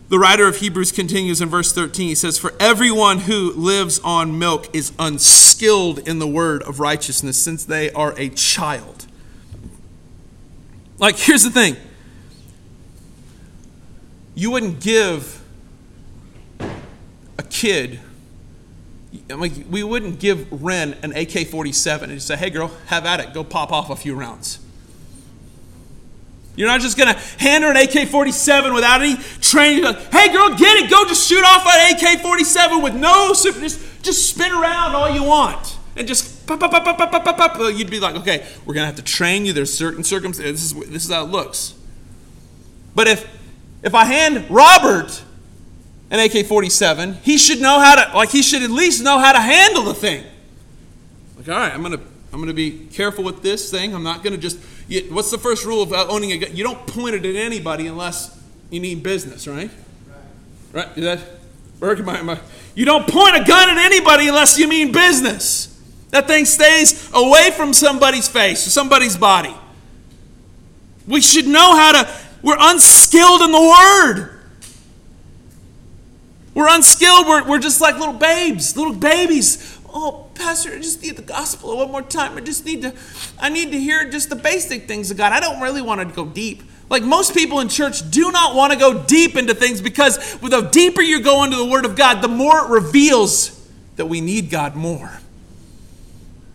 The 0.10 0.18
writer 0.18 0.48
of 0.48 0.58
Hebrews 0.58 0.94
continues 0.94 1.42
in 1.42 1.50
verse 1.50 1.74
13. 1.74 2.08
He 2.08 2.16
says, 2.16 2.38
For 2.38 2.54
everyone 2.60 3.20
who 3.20 3.52
lives 3.52 4.00
on 4.00 4.40
milk 4.40 4.74
is 4.74 4.94
unskilled 4.98 6.00
in 6.08 6.20
the 6.20 6.28
word 6.28 6.64
of 6.64 6.80
righteousness, 6.80 7.42
since 7.42 7.66
they 7.66 7.92
are 7.92 8.18
a 8.18 8.30
child. 8.30 9.06
Like, 10.98 11.18
here's 11.18 11.44
the 11.44 11.50
thing 11.50 11.76
you 14.34 14.52
wouldn't 14.52 14.80
give 14.80 15.44
a 16.60 17.44
kid 17.50 18.00
like 19.30 19.54
we 19.70 19.84
wouldn't 19.84 20.20
give 20.20 20.64
Ren 20.64 20.96
an 21.02 21.16
AK 21.16 21.48
47 21.48 22.12
and 22.12 22.22
say, 22.22 22.36
hey, 22.36 22.50
girl, 22.50 22.72
have 22.88 23.06
at 23.06 23.20
it. 23.20 23.34
Go 23.34 23.44
pop 23.44 23.72
off 23.72 23.90
a 23.90 23.96
few 23.96 24.16
rounds. 24.16 24.60
You're 26.56 26.68
not 26.68 26.82
just 26.82 26.98
going 26.98 27.14
to 27.14 27.20
hand 27.38 27.64
her 27.64 27.70
an 27.70 27.78
AK 27.78 28.10
47 28.10 28.74
without 28.74 29.02
any 29.02 29.16
training. 29.42 29.84
Like, 29.84 30.12
hey, 30.12 30.34
girl, 30.34 30.50
get 30.58 30.84
it. 30.84 30.90
Go 30.90 31.06
just 31.06 31.28
shoot 31.28 31.44
off 31.44 31.64
an 31.68 31.96
AK 31.96 32.22
47 32.22 32.82
with 32.82 32.96
no 32.96 33.34
super. 33.34 33.60
Just, 33.60 34.04
just 34.04 34.28
spin 34.30 34.52
around 34.52 34.96
all 34.96 35.10
you 35.10 35.24
want. 35.24 35.78
And 35.96 36.08
just 36.08 36.48
pop, 36.48 36.60
pop, 36.60 36.72
pop, 36.72 36.84
pop, 36.84 36.98
pop, 36.98 37.24
pop, 37.24 37.38
pop. 37.38 37.74
You'd 37.76 37.92
be 37.92 38.00
like, 38.00 38.16
okay, 38.16 38.46
we're 38.66 38.74
going 38.74 38.84
to 38.84 38.88
have 38.88 38.96
to 38.96 39.04
train 39.04 39.46
you. 39.46 39.54
There's 39.54 39.72
certain 39.72 40.04
circumstances. 40.04 40.74
This 40.74 40.84
is, 40.84 40.90
this 40.92 41.06
is 41.06 41.12
how 41.12 41.26
it 41.26 41.30
looks. 41.30 41.76
But 42.96 43.08
if, 43.08 43.28
if 43.84 43.94
I 43.94 44.06
hand 44.06 44.50
Robert 44.50 45.24
an 46.10 46.20
AK 46.20 46.46
47, 46.46 47.16
he 47.24 47.38
should 47.38 47.60
know 47.60 47.80
how 47.80 47.96
to, 47.96 48.16
like, 48.16 48.30
he 48.30 48.42
should 48.42 48.64
at 48.64 48.70
least 48.70 49.04
know 49.04 49.20
how 49.20 49.34
to 49.34 49.40
handle 49.40 49.84
the 49.84 49.94
thing. 49.94 50.24
Like, 51.38 51.50
all 51.50 51.56
right, 51.56 51.74
I'm 51.74 51.82
going 51.82 51.98
to. 51.98 52.04
I'm 52.34 52.40
going 52.40 52.50
to 52.50 52.54
be 52.54 52.88
careful 52.92 53.24
with 53.24 53.42
this 53.42 53.72
thing. 53.72 53.96
I'm 53.96 54.04
not 54.04 54.22
going 54.22 54.34
to 54.34 54.40
just. 54.40 54.60
You, 54.90 55.02
what's 55.14 55.32
the 55.32 55.38
first 55.38 55.66
rule 55.66 55.82
of 55.82 55.94
owning 55.94 56.34
a 56.34 56.38
gun? 56.38 56.56
You 56.56 56.64
don't 56.64 56.86
point 56.86 57.16
it 57.16 57.26
at 57.26 57.36
anybody 57.36 57.88
unless 57.88 58.38
you 58.70 58.82
need 58.82 59.02
business, 59.02 59.48
right? 59.48 59.72
Right? 60.74 60.88
right? 60.88 60.98
Is 60.98 61.04
that? 61.06 61.20
Berg, 61.80 62.04
my, 62.04 62.22
my, 62.22 62.40
you 62.76 62.86
don't 62.86 63.08
point 63.08 63.36
a 63.36 63.44
gun 63.44 63.70
at 63.70 63.78
anybody 63.78 64.28
unless 64.28 64.58
you 64.58 64.68
mean 64.68 64.92
business. 64.92 65.80
That 66.10 66.28
thing 66.28 66.46
stays 66.46 67.10
away 67.14 67.52
from 67.52 67.74
somebody's 67.74 68.28
face 68.28 68.66
or 68.66 68.70
somebody's 68.70 69.18
body. 69.18 69.56
We 71.08 71.22
should 71.22 71.48
know 71.48 71.76
how 71.76 72.04
to, 72.04 72.14
we're 72.42 72.58
unskilled 72.60 73.42
in 73.42 73.52
the 73.52 73.62
word. 73.62 74.37
We're 76.58 76.74
unskilled. 76.76 77.28
We're, 77.28 77.48
we're 77.48 77.60
just 77.60 77.82
like 77.82 78.00
little 78.00 78.16
babes, 78.16 78.76
little 78.76 78.96
babies. 78.96 79.78
Oh, 79.94 80.26
Pastor, 80.34 80.72
I 80.74 80.78
just 80.78 81.04
need 81.04 81.16
the 81.16 81.22
gospel 81.22 81.78
one 81.78 81.92
more 81.92 82.02
time. 82.02 82.36
I 82.36 82.42
just 82.42 82.66
need 82.66 82.82
to, 82.82 82.96
I 83.38 83.50
need 83.50 83.72
to 83.74 83.80
hear 83.80 84.10
just 84.10 84.30
the 84.30 84.36
basic 84.36 84.88
things 84.88 85.12
of 85.12 85.18
God. 85.18 85.34
I 85.34 85.40
don't 85.40 85.62
really 85.62 85.84
want 85.84 86.02
to 86.02 86.16
go 86.16 86.26
deep. 86.26 86.64
Like 86.90 87.04
most 87.04 87.36
people 87.36 87.60
in 87.60 87.70
church 87.70 88.10
do 88.10 88.32
not 88.32 88.56
want 88.56 88.74
to 88.74 88.80
go 88.80 89.04
deep 89.04 89.36
into 89.36 89.54
things 89.54 89.82
because 89.82 90.40
the 90.40 90.62
deeper 90.62 91.04
you 91.04 91.22
go 91.22 91.44
into 91.44 91.58
the 91.58 91.66
Word 91.66 91.86
of 91.86 91.96
God, 91.96 92.24
the 92.24 92.28
more 92.28 92.66
it 92.66 92.70
reveals 92.70 93.70
that 93.98 94.08
we 94.08 94.20
need 94.20 94.50
God 94.50 94.76
more. 94.76 95.20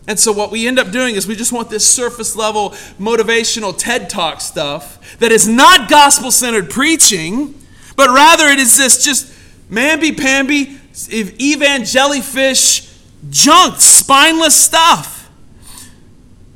And 0.09 0.19
so, 0.19 0.33
what 0.33 0.51
we 0.51 0.67
end 0.67 0.81
up 0.81 0.91
doing 0.91 1.15
is 1.15 1.29
we 1.29 1.37
just 1.37 1.53
want 1.53 1.71
this 1.71 1.89
surface 1.89 2.35
level 2.35 2.71
motivational 2.99 3.73
TED 3.79 4.11
Talk 4.11 4.41
stuff 4.41 5.19
that 5.21 5.31
is 5.31 5.47
not 5.47 5.89
gospel 5.89 6.33
centered 6.33 6.71
preaching, 6.71 7.55
but 7.95 8.09
rather 8.11 8.49
it 8.49 8.59
is 8.59 8.77
this 8.77 9.05
just 9.05 9.33
mamby 9.71 10.19
pamby, 10.19 10.79
evangelifish, 10.93 13.01
junk, 13.31 13.81
spineless 13.81 14.55
stuff. 14.55 15.31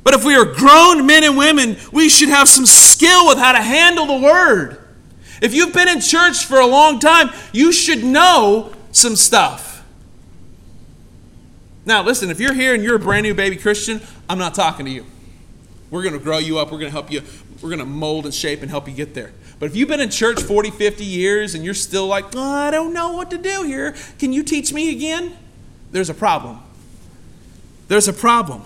But 0.03 0.13
if 0.13 0.23
we 0.23 0.35
are 0.35 0.45
grown 0.45 1.05
men 1.05 1.23
and 1.23 1.37
women, 1.37 1.77
we 1.91 2.07
should 2.07 2.29
have 2.29 2.47
some 2.47 2.65
skill 2.65 3.27
with 3.27 3.37
how 3.37 3.51
to 3.51 3.61
handle 3.61 4.05
the 4.05 4.25
word. 4.25 4.81
If 5.41 5.53
you've 5.53 5.73
been 5.73 5.89
in 5.89 5.99
church 5.99 6.45
for 6.45 6.59
a 6.59 6.65
long 6.65 6.99
time, 6.99 7.29
you 7.51 7.71
should 7.71 8.03
know 8.03 8.73
some 8.91 9.15
stuff. 9.15 9.83
Now, 11.85 12.03
listen, 12.03 12.29
if 12.29 12.39
you're 12.39 12.53
here 12.53 12.73
and 12.73 12.83
you're 12.83 12.95
a 12.95 12.99
brand 12.99 13.23
new 13.23 13.33
baby 13.33 13.55
Christian, 13.55 14.01
I'm 14.29 14.37
not 14.37 14.53
talking 14.53 14.85
to 14.85 14.91
you. 14.91 15.05
We're 15.89 16.03
going 16.03 16.13
to 16.13 16.19
grow 16.19 16.37
you 16.37 16.59
up. 16.59 16.71
We're 16.71 16.79
going 16.79 16.89
to 16.89 16.91
help 16.91 17.11
you. 17.11 17.21
We're 17.61 17.69
going 17.69 17.79
to 17.79 17.85
mold 17.85 18.25
and 18.25 18.33
shape 18.33 18.61
and 18.61 18.69
help 18.69 18.87
you 18.87 18.93
get 18.93 19.13
there. 19.13 19.31
But 19.59 19.67
if 19.67 19.75
you've 19.75 19.89
been 19.89 19.99
in 19.99 20.09
church 20.09 20.41
40, 20.41 20.71
50 20.71 21.03
years 21.03 21.55
and 21.55 21.65
you're 21.65 21.73
still 21.73 22.05
like, 22.05 22.35
oh, 22.35 22.41
I 22.41 22.69
don't 22.69 22.93
know 22.93 23.13
what 23.13 23.31
to 23.31 23.37
do 23.37 23.63
here, 23.63 23.95
can 24.19 24.31
you 24.31 24.43
teach 24.43 24.71
me 24.71 24.91
again? 24.91 25.35
There's 25.91 26.09
a 26.09 26.13
problem. 26.13 26.59
There's 27.87 28.07
a 28.07 28.13
problem. 28.13 28.63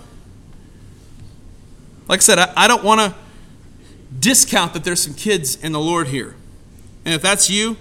Like 2.08 2.20
I 2.20 2.22
said, 2.22 2.40
I, 2.40 2.54
I 2.58 2.68
don't 2.68 2.84
want 2.84 3.00
to 3.00 3.16
discount 4.20 4.74
that 4.74 4.84
there's 4.84 5.02
some 5.02 5.14
kids 5.14 5.56
in 5.56 5.72
the 5.72 5.80
Lord 5.80 6.08
here. 6.08 6.36
And 7.06 7.14
if 7.14 7.22
that's 7.22 7.50
you, 7.50 7.78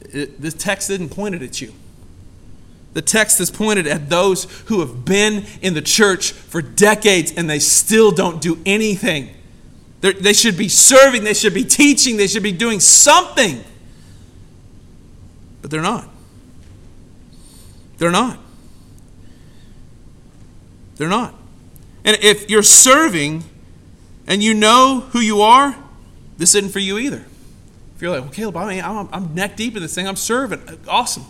it, 0.00 0.40
this 0.40 0.54
text 0.54 0.90
isn't 0.90 1.10
pointed 1.10 1.42
at 1.42 1.60
you. 1.60 1.72
The 2.92 3.02
text 3.02 3.38
is 3.40 3.52
pointed 3.52 3.86
at 3.86 4.10
those 4.10 4.44
who 4.66 4.80
have 4.80 5.04
been 5.04 5.44
in 5.62 5.74
the 5.74 5.82
church 5.82 6.32
for 6.32 6.60
decades 6.60 7.32
and 7.36 7.48
they 7.48 7.60
still 7.60 8.10
don't 8.10 8.40
do 8.40 8.58
anything. 8.66 9.30
They're, 10.00 10.12
they 10.12 10.32
should 10.32 10.56
be 10.56 10.68
serving, 10.68 11.24
they 11.24 11.34
should 11.34 11.54
be 11.54 11.64
teaching, 11.64 12.16
they 12.16 12.26
should 12.26 12.42
be 12.42 12.52
doing 12.52 12.80
something. 12.80 13.62
But 15.62 15.70
they're 15.70 15.82
not. 15.82 16.08
They're 17.98 18.10
not. 18.10 18.38
They're 20.96 21.08
not. 21.08 21.34
And 22.04 22.16
if 22.22 22.48
you're 22.48 22.62
serving 22.62 23.44
and 24.26 24.42
you 24.42 24.54
know 24.54 25.00
who 25.10 25.20
you 25.20 25.42
are, 25.42 25.76
this 26.38 26.54
isn't 26.54 26.70
for 26.70 26.78
you 26.78 26.98
either. 26.98 27.24
If 27.94 28.02
you're 28.02 28.10
like, 28.10 28.22
well, 28.22 28.30
Caleb, 28.30 28.56
I'm, 28.56 29.08
I'm 29.12 29.34
neck 29.34 29.56
deep 29.56 29.76
in 29.76 29.82
this 29.82 29.94
thing, 29.94 30.08
I'm 30.08 30.16
serving. 30.16 30.62
Awesome. 30.88 31.24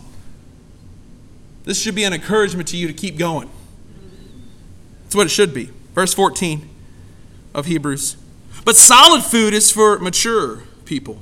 This 1.65 1.79
should 1.79 1.95
be 1.95 2.05
an 2.05 2.13
encouragement 2.13 2.69
to 2.69 2.77
you 2.77 2.87
to 2.87 2.93
keep 2.93 3.17
going. 3.17 3.49
That's 5.03 5.15
what 5.15 5.25
it 5.27 5.29
should 5.29 5.53
be. 5.53 5.69
Verse 5.93 6.13
14 6.13 6.69
of 7.53 7.65
Hebrews. 7.65 8.15
But 8.65 8.75
solid 8.75 9.23
food 9.23 9.53
is 9.53 9.71
for 9.71 9.99
mature 9.99 10.63
people, 10.85 11.19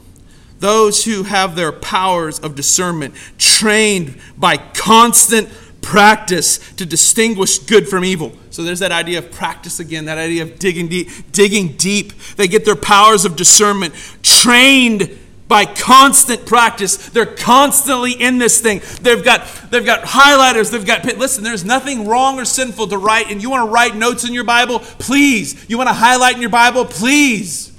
those 0.60 1.06
who 1.06 1.24
have 1.24 1.56
their 1.56 1.72
powers 1.72 2.40
of 2.40 2.56
discernment 2.56 3.16
trained 3.38 4.20
by 4.38 4.58
constant 4.58 5.50
practice 5.82 6.58
to 6.74 6.86
distinguish 6.86 7.60
good 7.60 7.88
from 7.88 8.04
evil. 8.04 8.34
So 8.50 8.64
there's 8.64 8.80
that 8.80 8.92
idea 8.92 9.20
of 9.20 9.32
practice 9.32 9.80
again, 9.80 10.06
that 10.06 10.18
idea 10.18 10.44
of 10.44 10.60
digging 10.60 10.88
deep, 10.88 11.10
digging 11.32 11.74
deep. 11.78 12.14
They 12.36 12.48
get 12.48 12.66
their 12.66 12.76
powers 12.76 13.26
of 13.26 13.36
discernment 13.36 13.94
trained 14.22 15.18
by 15.50 15.66
constant 15.66 16.46
practice. 16.46 17.10
They're 17.10 17.26
constantly 17.26 18.12
in 18.14 18.38
this 18.38 18.62
thing. 18.62 18.82
They've 19.02 19.24
got 19.24 19.46
they've 19.72 19.86
got 19.86 20.04
highlighters, 20.04 20.72
they've 20.72 20.86
got 20.86 21.04
listen, 21.18 21.44
there's 21.44 21.66
nothing 21.66 22.08
wrong 22.08 22.40
or 22.40 22.46
sinful 22.46 22.88
to 22.88 22.98
write 22.98 23.30
and 23.32 23.42
you 23.42 23.50
want 23.50 23.68
to 23.68 23.74
write 23.74 23.96
notes 23.96 24.24
in 24.24 24.34
your 24.34 24.44
Bible? 24.46 24.80
Please. 24.80 25.68
You 25.68 25.78
want 25.78 25.90
to 25.90 25.94
highlight 25.94 26.36
in 26.36 26.42
your 26.42 26.52
Bible? 26.52 26.86
Please. 26.86 27.76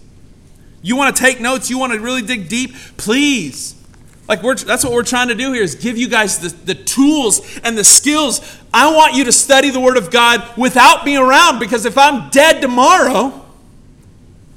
You 0.83 0.97
want 0.97 1.15
to 1.15 1.23
take 1.23 1.41
notes, 1.41 1.71
you 1.71 1.79
want 1.79 1.93
to 1.93 2.01
really 2.01 2.23
dig 2.23 2.49
deep? 2.49 2.75
Please. 2.97 3.77
Like 4.29 4.43
we're, 4.43 4.57
that's 4.57 4.83
what 4.85 4.93
we're 4.93 5.03
trying 5.05 5.29
to 5.29 5.35
do 5.35 5.53
here 5.53 5.63
is 5.63 5.77
give 5.77 5.97
you 5.97 6.09
guys 6.09 6.39
the, 6.39 6.49
the 6.67 6.75
tools 6.75 7.61
and 7.63 7.79
the 7.79 7.85
skills. 7.85 8.41
I 8.75 8.93
want 8.95 9.15
you 9.15 9.25
to 9.25 9.33
study 9.33 9.71
the 9.71 9.81
Word 9.81 9.97
of 9.97 10.11
God 10.11 10.57
without 10.57 11.05
me 11.05 11.17
around 11.17 11.61
because 11.61 11.85
if 11.85 11.97
I'm 11.97 12.31
dead 12.31 12.61
tomorrow, 12.61 13.40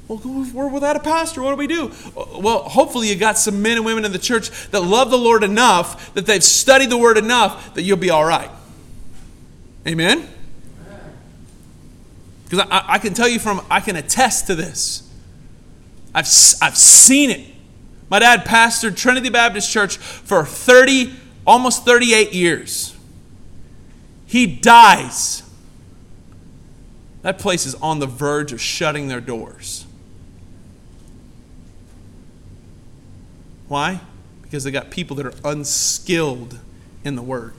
well, 0.06 0.20
we're 0.52 0.68
without 0.68 0.96
a 0.96 1.00
pastor. 1.00 1.42
What 1.42 1.50
do 1.50 1.56
we 1.56 1.66
do? 1.66 1.90
Well, 2.14 2.62
hopefully 2.64 3.08
you 3.08 3.16
got 3.16 3.38
some 3.38 3.62
men 3.62 3.78
and 3.78 3.86
women 3.86 4.04
in 4.04 4.12
the 4.12 4.18
church 4.18 4.50
that 4.70 4.80
love 4.80 5.10
the 5.10 5.18
Lord 5.18 5.42
enough, 5.42 6.12
that 6.14 6.26
they've 6.26 6.44
studied 6.44 6.90
the 6.90 6.98
Word 6.98 7.16
enough, 7.16 7.74
that 7.74 7.82
you'll 7.82 7.96
be 7.96 8.10
all 8.10 8.24
right. 8.24 8.50
Amen? 9.86 10.28
Because 12.44 12.66
I, 12.70 12.84
I, 12.94 12.98
can 12.98 13.14
tell 13.14 13.28
you 13.28 13.38
from, 13.38 13.64
I 13.70 13.80
can 13.80 13.96
attest 13.96 14.46
to 14.48 14.54
this. 14.54 15.10
I've, 16.14 16.26
I've 16.60 16.76
seen 16.76 17.30
it. 17.30 17.46
My 18.10 18.18
dad 18.18 18.44
pastored 18.44 18.96
Trinity 18.96 19.30
Baptist 19.30 19.70
Church 19.70 19.96
for 19.96 20.44
30, 20.44 21.14
almost 21.46 21.84
38 21.86 22.34
years. 22.34 22.94
He 24.26 24.46
dies. 24.46 25.42
That 27.22 27.38
place 27.38 27.64
is 27.64 27.74
on 27.76 28.00
the 28.00 28.06
verge 28.06 28.52
of 28.52 28.60
shutting 28.60 29.08
their 29.08 29.20
doors. 29.20 29.86
Why? 33.74 34.00
Because 34.42 34.62
they 34.62 34.70
got 34.70 34.90
people 34.90 35.16
that 35.16 35.26
are 35.26 35.34
unskilled 35.44 36.60
in 37.02 37.16
the 37.16 37.22
word. 37.22 37.54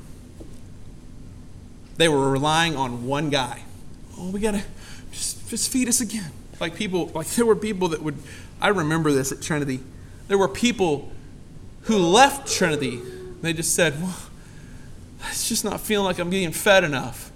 They 1.97 2.07
were 2.07 2.31
relying 2.31 2.77
on 2.77 3.05
one 3.05 3.29
guy. 3.29 3.63
Oh, 4.17 4.29
we 4.29 4.39
gotta 4.39 4.63
just, 5.11 5.49
just 5.49 5.69
feed 5.69 5.89
us 5.89 5.99
again. 5.99 6.31
Like 6.61 6.73
people, 6.77 7.07
like 7.13 7.27
there 7.31 7.45
were 7.45 7.57
people 7.57 7.89
that 7.89 8.01
would. 8.01 8.15
I 8.61 8.69
remember 8.69 9.11
this 9.11 9.33
at 9.33 9.41
Trinity 9.41 9.81
there 10.29 10.37
were 10.37 10.47
people 10.47 11.11
who 11.81 11.97
left 11.97 12.47
Trinity. 12.47 13.01
They 13.41 13.51
just 13.51 13.75
said, 13.75 14.01
well, 14.01 14.15
it's 15.29 15.49
just 15.49 15.65
not 15.65 15.81
feeling 15.81 16.05
like 16.05 16.17
I'm 16.17 16.29
getting 16.29 16.53
fed 16.53 16.85
enough. 16.85 17.29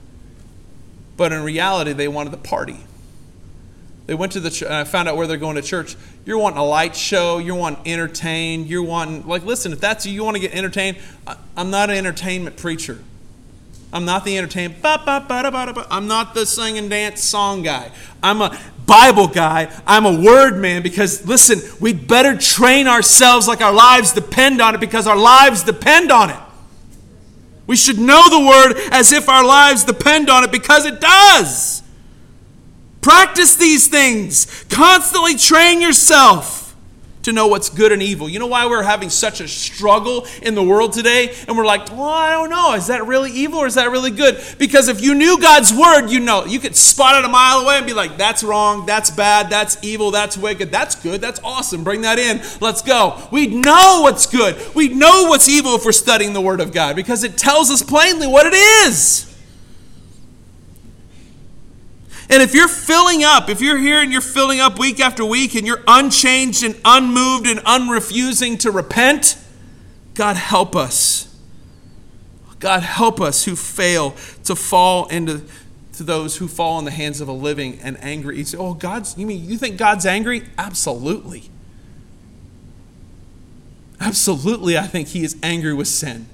But 1.18 1.34
in 1.34 1.44
reality, 1.44 1.92
they 1.92 2.08
wanted 2.08 2.32
the 2.32 2.38
party. 2.38 2.78
They 4.10 4.16
went 4.16 4.32
to 4.32 4.40
the 4.40 4.66
and 4.66 4.74
I 4.74 4.82
uh, 4.82 4.86
found 4.86 5.08
out 5.08 5.18
where 5.18 5.28
they're 5.28 5.38
going 5.38 5.56
to 5.58 5.62
church. 5.62 5.96
You're 6.26 6.40
wanting 6.40 6.58
a 6.58 6.66
light 6.66 6.96
show, 6.96 7.38
you're 7.38 7.54
wanting 7.54 7.94
entertained, 7.94 8.66
you're 8.66 8.82
wanting, 8.82 9.28
like, 9.28 9.46
listen, 9.46 9.72
if 9.72 9.80
that's 9.80 10.04
you, 10.04 10.14
you 10.14 10.24
want 10.24 10.36
to 10.36 10.42
get 10.42 10.52
entertained, 10.52 10.98
I'm 11.56 11.70
not 11.70 11.92
an 11.92 11.96
entertainment 11.96 12.58
preacher. 12.58 12.98
I'm 13.94 14.06
not 14.06 14.26
the 14.26 14.36
entertainment. 14.36 14.84
I'm 14.84 16.08
not 16.08 16.34
the 16.34 16.48
sing 16.48 16.80
and 16.80 16.90
dance 16.90 17.22
song 17.22 17.62
guy. 17.62 17.92
I'm 18.24 18.42
a 18.42 18.60
Bible 18.88 19.28
guy. 19.28 19.72
I'm 19.86 20.08
a 20.08 20.20
word 20.20 20.58
man 20.58 20.82
because, 20.82 21.28
listen, 21.28 21.62
we'd 21.80 22.08
better 22.08 22.36
train 22.36 22.88
ourselves 22.88 23.48
like 23.48 23.62
our 23.62 23.74
lives 23.74 24.12
depend 24.12 24.60
on 24.60 24.74
it 24.74 24.82
because 24.82 25.06
our 25.06 25.18
lives 25.18 25.62
depend 25.62 26.12
on 26.12 26.32
it. 26.32 26.40
We 27.68 27.76
should 27.76 28.00
know 28.00 28.28
the 28.28 28.40
word 28.40 28.90
as 28.92 29.12
if 29.12 29.30
our 29.30 29.46
lives 29.46 29.84
depend 29.84 30.32
on 30.32 30.44
it 30.44 30.52
because 30.52 30.88
it 30.88 31.00
does. 31.00 31.79
Practice 33.02 33.56
these 33.56 33.88
things, 33.88 34.66
constantly 34.70 35.36
train 35.36 35.82
yourself 35.82 36.60
to 37.24 37.34
know 37.34 37.48
what's 37.48 37.70
good 37.70 37.92
and 37.92 38.02
evil. 38.02 38.30
You 38.30 38.40
know 38.40 38.48
why 38.48 38.66
we're 38.66 38.84
having 38.84 39.10
such 39.10 39.42
a 39.42 39.48
struggle 39.48 40.26
in 40.42 40.56
the 40.56 40.64
world 40.64 40.94
today? 40.94 41.34
And 41.48 41.58
we're 41.58 41.66
like, 41.66 41.90
well, 41.92 42.04
I 42.04 42.32
don't 42.32 42.50
know. 42.50 42.74
Is 42.74 42.88
that 42.88 43.06
really 43.06 43.32
evil 43.32 43.60
or 43.60 43.68
is 43.68 43.76
that 43.76 43.92
really 43.92 44.12
good? 44.12 44.42
Because 44.58 44.88
if 44.88 45.02
you 45.02 45.14
knew 45.14 45.40
God's 45.40 45.74
word, 45.74 46.08
you 46.08 46.20
know. 46.20 46.46
You 46.46 46.60
could 46.60 46.76
spot 46.76 47.20
it 47.20 47.26
a 47.26 47.30
mile 47.30 47.60
away 47.60 47.78
and 47.78 47.86
be 47.86 47.94
like, 47.94 48.18
that's 48.18 48.44
wrong, 48.44 48.86
that's 48.86 49.12
bad, 49.12 49.50
that's 49.50 49.78
evil, 49.84 50.12
that's 50.12 50.38
wicked, 50.38 50.72
that's 50.72 50.96
good, 50.96 51.22
that's 51.22 51.40
awesome. 51.44 51.84
Bring 51.84 52.02
that 52.02 52.20
in. 52.20 52.42
Let's 52.62 52.82
go. 52.82 53.22
We 53.32 53.48
know 53.48 54.00
what's 54.02 54.26
good. 54.26 54.58
We 54.74 54.88
know 54.90 55.26
what's 55.30 55.48
evil 55.48 55.76
if 55.76 55.86
we're 55.86 55.92
studying 55.92 56.34
the 56.34 56.42
word 56.42 56.62
of 56.62 56.72
God 56.72 56.96
because 56.96 57.24
it 57.24 57.38
tells 57.38 57.70
us 57.70 57.84
plainly 57.84 58.28
what 58.28 58.46
it 58.46 58.54
is. 58.54 59.29
And 62.30 62.44
if 62.44 62.54
you're 62.54 62.68
filling 62.68 63.24
up, 63.24 63.50
if 63.50 63.60
you're 63.60 63.78
here 63.78 64.02
and 64.02 64.12
you're 64.12 64.22
filling 64.22 64.60
up 64.60 64.78
week 64.78 65.00
after 65.00 65.26
week 65.26 65.56
and 65.56 65.66
you're 65.66 65.84
unchanged 65.88 66.64
and 66.64 66.80
unmoved 66.86 67.48
and 67.48 67.60
unrefusing 67.66 68.60
to 68.60 68.72
repent, 68.72 69.36
God 70.14 70.36
help 70.36 70.76
us. 70.76 71.36
God, 72.60 72.84
help 72.84 73.20
us 73.20 73.46
who 73.46 73.56
fail 73.56 74.12
to 74.44 74.56
fall 74.56 75.08
into 75.08 75.44
to 75.94 76.04
those 76.04 76.38
who 76.38 76.48
fall 76.48 76.80
in 76.80 76.86
the 76.86 76.92
hands 76.92 77.20
of 77.20 77.28
a 77.28 77.34
living 77.34 77.80
and 77.82 77.98
angry. 78.02 78.38
You 78.38 78.46
say, 78.46 78.58
"Oh, 78.58 78.74
God's 78.74 79.18
you 79.18 79.26
mean 79.26 79.50
you 79.50 79.58
think 79.58 79.78
God's 79.78 80.06
angry?" 80.06 80.44
Absolutely. 80.58 81.50
Absolutely, 84.00 84.78
I 84.78 84.88
think 84.88 85.10
he 85.10 85.24
is 85.24 85.36
angry 85.44 85.74
with 85.74 85.88
sin. 85.88 86.28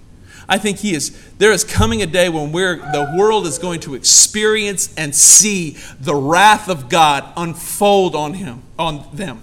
I 0.48 0.58
think 0.58 0.80
he 0.80 0.94
is 0.94 1.12
there 1.38 1.52
is 1.52 1.64
coming 1.64 2.02
a 2.02 2.06
day 2.06 2.30
when 2.30 2.52
we're 2.52 2.78
the 2.78 3.16
world 3.18 3.48
is 3.48 3.58
going 3.58 3.80
to 3.82 3.96
experience 3.96 4.94
and 4.96 5.16
see 5.16 5.78
the 6.00 6.16
wrath 6.16 6.70
of 6.70 6.90
God 6.90 7.26
unfold 7.36 8.16
on 8.16 8.34
him 8.34 8.64
on 8.78 9.08
them. 9.14 9.42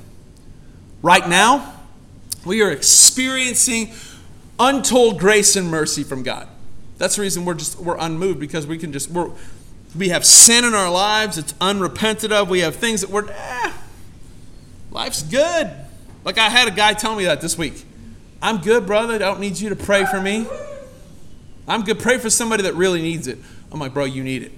Right 1.03 1.29
now, 1.29 1.75
we 2.45 2.63
are 2.63 2.71
experiencing 2.71 3.93
untold 4.59 5.19
grace 5.19 5.57
and 5.57 5.69
mercy 5.69 6.05
from 6.05 6.23
God. 6.23 6.49
That's 6.99 7.17
the 7.17 7.23
reason 7.23 7.45
we're 7.45 7.55
just 7.55 7.79
we're 7.81 7.99
unmoved 7.99 8.39
because 8.39 8.67
we 8.67 8.79
can 8.79 8.93
just 8.93 9.11
we're 9.11 9.31
we 9.97 10.09
have 10.11 10.25
sin 10.25 10.65
in 10.65 10.75
our 10.75 10.91
lives, 10.91 11.37
it's 11.37 11.55
unrepented 11.61 12.33
of. 12.33 12.49
We 12.49 12.61
have 12.61 12.77
things 12.77 13.01
that 13.01 13.11
we're 13.11 13.29
eh, 13.29 13.73
life's 14.91 15.23
good. 15.23 15.71
Like 16.25 16.39
I 16.39 16.49
had 16.49 16.69
a 16.69 16.71
guy 16.71 16.95
tell 16.95 17.17
me 17.17 17.25
that 17.25 17.41
this 17.41 17.59
week. 17.59 17.85
I'm 18.41 18.59
good, 18.59 18.87
brother. 18.87 19.15
I 19.15 19.19
don't 19.19 19.41
need 19.41 19.59
you 19.59 19.69
to 19.69 19.77
pray 19.77 20.05
for 20.05 20.21
me. 20.21 20.47
I'm 21.73 21.85
good. 21.85 21.99
Pray 21.99 22.19
for 22.19 22.29
somebody 22.29 22.65
that 22.65 22.75
really 22.75 23.01
needs 23.01 23.27
it. 23.27 23.39
I'm 23.71 23.81
like, 23.81 23.95
bro, 23.95 24.05
you 24.05 24.23
need 24.23 24.43
it. 24.43 24.53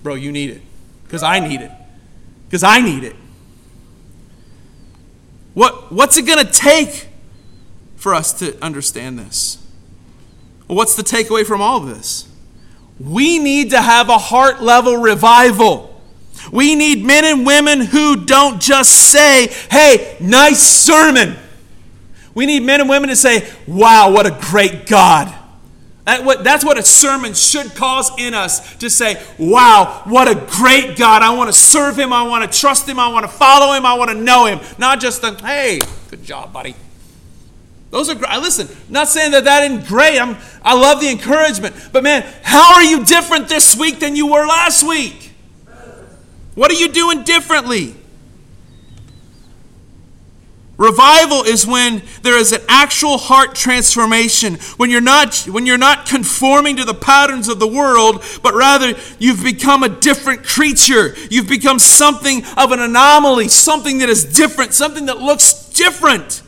Bro, 0.00 0.14
you 0.14 0.30
need 0.30 0.50
it. 0.50 0.62
Because 1.02 1.24
I 1.24 1.40
need 1.40 1.60
it. 1.60 1.72
Because 2.46 2.62
I 2.62 2.80
need 2.80 3.02
it. 3.02 3.16
What, 5.54 5.90
what's 5.90 6.16
it 6.16 6.22
going 6.22 6.46
to 6.46 6.52
take 6.52 7.08
for 7.96 8.14
us 8.14 8.32
to 8.34 8.62
understand 8.62 9.18
this? 9.18 9.58
What's 10.68 10.94
the 10.94 11.02
takeaway 11.02 11.44
from 11.44 11.60
all 11.60 11.78
of 11.78 11.88
this? 11.88 12.28
We 13.00 13.40
need 13.40 13.70
to 13.70 13.82
have 13.82 14.08
a 14.08 14.18
heart 14.18 14.62
level 14.62 14.98
revival. 14.98 16.00
We 16.52 16.76
need 16.76 17.04
men 17.04 17.24
and 17.24 17.44
women 17.44 17.80
who 17.80 18.24
don't 18.24 18.60
just 18.60 19.10
say, 19.10 19.48
hey, 19.68 20.16
nice 20.20 20.62
sermon. 20.62 21.36
We 22.34 22.46
need 22.46 22.62
men 22.62 22.80
and 22.80 22.88
women 22.88 23.08
to 23.08 23.16
say, 23.16 23.50
wow, 23.66 24.12
what 24.12 24.26
a 24.26 24.38
great 24.48 24.86
God. 24.86 25.38
That 26.04 26.24
what, 26.24 26.42
that's 26.42 26.64
what 26.64 26.78
a 26.78 26.82
sermon 26.82 27.34
should 27.34 27.74
cause 27.74 28.10
in 28.18 28.34
us 28.34 28.76
to 28.76 28.90
say, 28.90 29.22
wow, 29.38 30.02
what 30.06 30.28
a 30.28 30.34
great 30.56 30.96
God. 30.96 31.22
I 31.22 31.34
want 31.34 31.48
to 31.48 31.58
serve 31.58 31.98
him. 31.98 32.12
I 32.12 32.22
want 32.22 32.50
to 32.50 32.58
trust 32.58 32.88
him. 32.88 32.98
I 32.98 33.08
want 33.08 33.24
to 33.24 33.30
follow 33.30 33.74
him. 33.74 33.84
I 33.84 33.94
want 33.94 34.10
to 34.10 34.16
know 34.16 34.46
him. 34.46 34.60
Not 34.78 35.00
just 35.00 35.20
the, 35.22 35.34
hey, 35.34 35.78
good 36.10 36.24
job, 36.24 36.52
buddy. 36.52 36.74
Those 37.90 38.08
are 38.08 38.14
great. 38.14 38.30
Listen, 38.38 38.68
not 38.88 39.08
saying 39.08 39.32
that 39.32 39.44
that 39.44 39.64
isn't 39.70 39.86
great. 39.86 40.18
I'm, 40.18 40.36
I 40.62 40.74
love 40.74 41.00
the 41.00 41.10
encouragement. 41.10 41.74
But 41.92 42.02
man, 42.02 42.24
how 42.42 42.74
are 42.74 42.84
you 42.84 43.04
different 43.04 43.48
this 43.48 43.76
week 43.76 43.98
than 43.98 44.16
you 44.16 44.28
were 44.28 44.46
last 44.46 44.82
week? 44.82 45.32
What 46.54 46.70
are 46.70 46.74
you 46.74 46.88
doing 46.88 47.24
differently? 47.24 47.94
Revival 50.80 51.42
is 51.42 51.66
when 51.66 52.00
there 52.22 52.38
is 52.38 52.52
an 52.52 52.62
actual 52.66 53.18
heart 53.18 53.54
transformation, 53.54 54.54
when 54.78 54.88
you're 54.88 55.02
not 55.02 55.36
when 55.40 55.66
you're 55.66 55.76
not 55.76 56.06
conforming 56.06 56.76
to 56.76 56.86
the 56.86 56.94
patterns 56.94 57.50
of 57.50 57.58
the 57.58 57.66
world, 57.66 58.24
but 58.42 58.54
rather 58.54 58.94
you've 59.18 59.44
become 59.44 59.82
a 59.82 59.90
different 59.90 60.42
creature. 60.42 61.14
You've 61.28 61.50
become 61.50 61.78
something 61.78 62.46
of 62.56 62.72
an 62.72 62.80
anomaly, 62.80 63.48
something 63.48 63.98
that 63.98 64.08
is 64.08 64.24
different, 64.24 64.72
something 64.72 65.04
that 65.04 65.18
looks 65.18 65.68
different. 65.68 66.40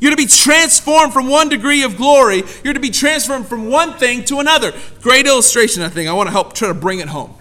You're 0.00 0.12
to 0.12 0.16
be 0.16 0.24
transformed 0.24 1.12
from 1.12 1.28
one 1.28 1.50
degree 1.50 1.82
of 1.82 1.98
glory. 1.98 2.44
You're 2.64 2.72
to 2.72 2.80
be 2.80 2.88
transformed 2.88 3.48
from 3.48 3.68
one 3.68 3.92
thing 3.98 4.24
to 4.24 4.40
another. 4.40 4.72
Great 5.02 5.26
illustration, 5.26 5.82
I 5.82 5.90
think. 5.90 6.08
I 6.08 6.14
want 6.14 6.28
to 6.28 6.32
help 6.32 6.54
try 6.54 6.68
to 6.68 6.74
bring 6.74 7.00
it 7.00 7.08
home. 7.08 7.34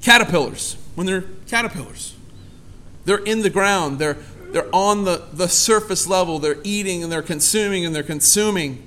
Caterpillars, 0.00 0.78
when 0.94 1.06
they're 1.06 1.24
caterpillars, 1.46 2.15
they're 3.06 3.18
in 3.18 3.40
the 3.40 3.50
ground, 3.50 3.98
they're, 3.98 4.18
they're 4.50 4.68
on 4.74 5.04
the, 5.04 5.22
the 5.32 5.48
surface 5.48 6.06
level, 6.06 6.38
they're 6.38 6.58
eating 6.64 7.02
and 7.02 7.10
they're 7.10 7.22
consuming 7.22 7.86
and 7.86 7.94
they're 7.94 8.02
consuming. 8.02 8.82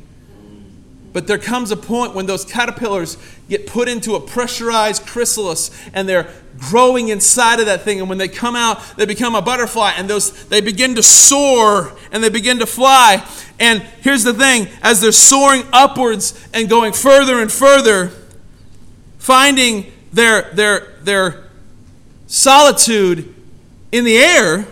But 1.11 1.25
there 1.25 1.39
comes 1.39 1.71
a 1.71 1.77
point 1.77 2.13
when 2.13 2.27
those 2.27 2.45
caterpillars 2.45 3.17
get 3.49 3.65
put 3.65 3.87
into 3.87 4.13
a 4.13 4.19
pressurized 4.19 5.07
chrysalis 5.07 5.71
and 5.93 6.07
they're 6.07 6.27
growing 6.59 7.07
inside 7.07 7.59
of 7.59 7.65
that 7.65 7.81
thing. 7.81 7.99
And 7.99 8.09
when 8.09 8.19
they 8.19 8.27
come 8.27 8.55
out, 8.55 8.79
they 8.95 9.05
become 9.05 9.33
a 9.33 9.41
butterfly 9.41 9.93
and 9.97 10.07
those 10.07 10.47
they 10.49 10.61
begin 10.61 10.95
to 10.95 11.03
soar 11.03 11.97
and 12.11 12.23
they 12.23 12.29
begin 12.29 12.59
to 12.59 12.67
fly. 12.67 13.25
And 13.59 13.81
here's 14.01 14.23
the 14.23 14.33
thing 14.33 14.67
as 14.83 15.01
they're 15.01 15.11
soaring 15.11 15.63
upwards 15.73 16.47
and 16.53 16.69
going 16.69 16.93
further 16.93 17.39
and 17.41 17.51
further, 17.51 18.11
finding 19.17 19.91
their, 20.13 20.53
their, 20.53 20.93
their 21.01 21.49
solitude 22.27 23.33
in 23.91 24.03
the 24.03 24.17
air, 24.17 24.67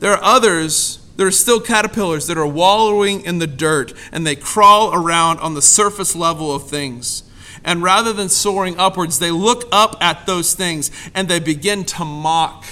there 0.00 0.12
are 0.12 0.22
others, 0.22 0.98
there 1.16 1.26
are 1.26 1.32
still 1.32 1.60
caterpillars 1.60 2.26
that 2.26 2.36
are 2.36 2.46
wallowing 2.46 3.24
in 3.24 3.38
the 3.38 3.46
dirt 3.46 3.92
and 4.12 4.26
they 4.26 4.36
crawl 4.36 4.94
around 4.94 5.38
on 5.40 5.54
the 5.54 5.62
surface 5.62 6.14
level 6.14 6.54
of 6.54 6.68
things. 6.68 7.22
And 7.64 7.82
rather 7.82 8.12
than 8.12 8.28
soaring 8.28 8.76
upwards, 8.78 9.18
they 9.18 9.30
look 9.30 9.64
up 9.72 9.96
at 10.00 10.26
those 10.26 10.54
things 10.54 10.90
and 11.14 11.28
they 11.28 11.40
begin 11.40 11.84
to 11.84 12.04
mock. 12.04 12.64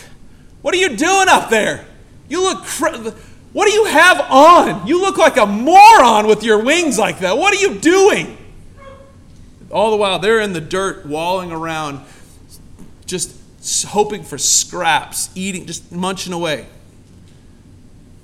What 0.60 0.74
are 0.74 0.78
you 0.78 0.96
doing 0.96 1.28
up 1.28 1.48
there? 1.48 1.86
You 2.28 2.42
look. 2.42 2.64
Cr- 2.64 3.10
what 3.52 3.66
do 3.66 3.72
you 3.72 3.84
have 3.86 4.20
on? 4.30 4.86
You 4.86 5.00
look 5.00 5.18
like 5.18 5.36
a 5.36 5.44
moron 5.44 6.26
with 6.26 6.42
your 6.42 6.62
wings 6.62 6.98
like 6.98 7.18
that. 7.20 7.36
What 7.36 7.54
are 7.54 7.60
you 7.60 7.78
doing? 7.78 8.38
All 9.70 9.90
the 9.90 9.96
while, 9.96 10.18
they're 10.18 10.40
in 10.40 10.52
the 10.52 10.60
dirt, 10.60 11.06
walling 11.06 11.52
around, 11.52 12.00
just 13.06 13.34
hoping 13.84 14.24
for 14.24 14.38
scraps, 14.38 15.30
eating, 15.34 15.66
just 15.66 15.92
munching 15.92 16.32
away. 16.32 16.66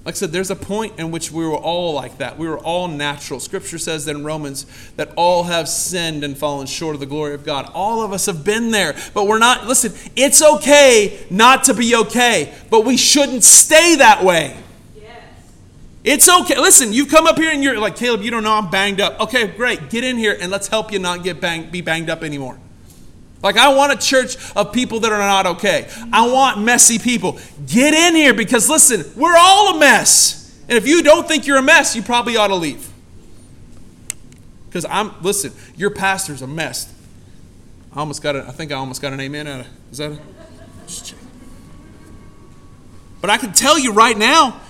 Like 0.09 0.14
I 0.14 0.16
said, 0.16 0.33
there's 0.33 0.51
a 0.51 0.57
point 0.57 0.98
in 0.98 1.11
which 1.11 1.31
we 1.31 1.44
were 1.44 1.55
all 1.55 1.92
like 1.92 2.16
that. 2.16 2.38
We 2.38 2.48
were 2.48 2.59
all 2.59 2.88
natural. 2.88 3.40
Scripture 3.40 3.77
says 3.77 4.07
that 4.07 4.16
in 4.16 4.24
Romans 4.24 4.64
that 4.96 5.12
all 5.16 5.44
have 5.44 5.68
sinned 5.68 6.24
and 6.24 6.35
fallen 6.37 6.66
short 6.66 6.94
of 6.94 7.01
the 7.01 7.07
glory 7.07 7.35
of 7.35 7.44
God. 7.44 7.70
All 7.74 8.03
of 8.03 8.11
us 8.11 8.24
have 8.24 8.42
been 8.42 8.70
there, 8.70 8.96
but 9.12 9.27
we're 9.27 9.38
not, 9.38 9.66
listen, 9.66 9.92
it's 10.16 10.42
okay 10.42 11.27
not 11.29 11.64
to 11.64 11.74
be 11.74 11.94
okay, 11.94 12.55
but 12.70 12.87
we 12.87 12.96
shouldn't 12.96 13.44
stay 13.44 13.96
that 13.96 14.24
way. 14.24 14.57
Yes. 14.96 15.22
It's 16.05 16.27
okay. 16.27 16.59
Listen, 16.59 16.94
you've 16.94 17.11
come 17.11 17.27
up 17.27 17.37
here 17.37 17.51
and 17.51 17.62
you're 17.62 17.79
like, 17.79 17.96
Caleb, 17.96 18.22
you 18.22 18.31
don't 18.31 18.44
know 18.44 18.55
I'm 18.55 18.70
banged 18.70 19.03
up. 19.03 19.20
Okay, 19.20 19.48
great. 19.48 19.90
Get 19.90 20.05
in 20.05 20.16
here 20.16 20.38
and 20.40 20.51
let's 20.51 20.68
help 20.68 20.90
you 20.90 20.98
not 20.98 21.22
get 21.22 21.38
banged, 21.38 21.70
be 21.70 21.83
banged 21.83 22.09
up 22.09 22.22
anymore. 22.22 22.59
Like, 23.42 23.57
I 23.57 23.72
want 23.72 23.92
a 23.92 23.96
church 23.96 24.37
of 24.57 24.72
people 24.72 25.01
that 25.01 25.12
are 25.12 25.18
not 25.18 25.46
okay. 25.46 25.88
I 26.12 26.27
want 26.29 26.61
messy 26.61 26.98
people. 26.98 27.38
Get 27.66 27.94
in 27.94 28.16
here 28.16 28.35
because, 28.35 28.68
listen, 28.68 29.05
we're 29.16 29.37
all 29.37 29.77
a 29.77 29.79
mess. 29.79 30.59
And 30.68 30.77
if 30.77 30.87
you 30.87 31.03
don't 31.03 31.27
think 31.27 31.46
you're 31.46 31.59
a 31.59 31.62
mess, 31.62 31.94
you 31.94 32.03
probably 32.03 32.37
ought 32.37 32.48
to 32.48 32.57
leave. 32.57 32.90
Because 34.68 34.85
I'm, 34.90 35.12
listen, 35.22 35.53
your 35.77 35.90
pastor's 35.90 36.42
a 36.42 36.46
mess. 36.46 36.92
I 37.94 38.01
almost 38.01 38.22
got 38.22 38.37
a, 38.37 38.46
I 38.46 38.51
think 38.51 38.72
I 38.72 38.74
almost 38.74 39.01
got 39.01 39.12
an 39.12 39.20
amen 39.20 39.46
out 39.46 39.61
of, 39.61 39.66
is 39.90 39.98
that 39.98 40.12
a, 40.12 40.18
But 43.20 43.31
I 43.31 43.38
can 43.38 43.53
tell 43.53 43.79
you 43.79 43.92
right 43.92 44.16
now, 44.16 44.61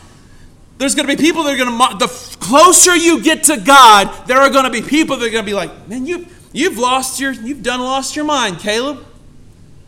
there's 0.78 0.94
going 0.94 1.09
to 1.09 1.16
be 1.16 1.20
people 1.20 1.42
that 1.42 1.54
are 1.54 1.64
going 1.64 1.76
to, 1.76 1.98
the 1.98 2.37
closer 2.38 2.94
you 2.94 3.22
get 3.22 3.44
to 3.44 3.57
God, 3.57 4.26
there 4.28 4.38
are 4.38 4.50
going 4.50 4.64
to 4.64 4.70
be 4.70 4.83
people 4.83 5.16
that 5.16 5.26
are 5.26 5.31
going 5.31 5.44
to 5.44 5.50
be 5.50 5.54
like, 5.54 5.88
man, 5.88 6.07
you, 6.07 6.26
You've 6.52 6.78
lost 6.78 7.20
your, 7.20 7.32
you've 7.32 7.62
done 7.62 7.80
lost 7.80 8.16
your 8.16 8.24
mind, 8.24 8.58
Caleb. 8.58 9.04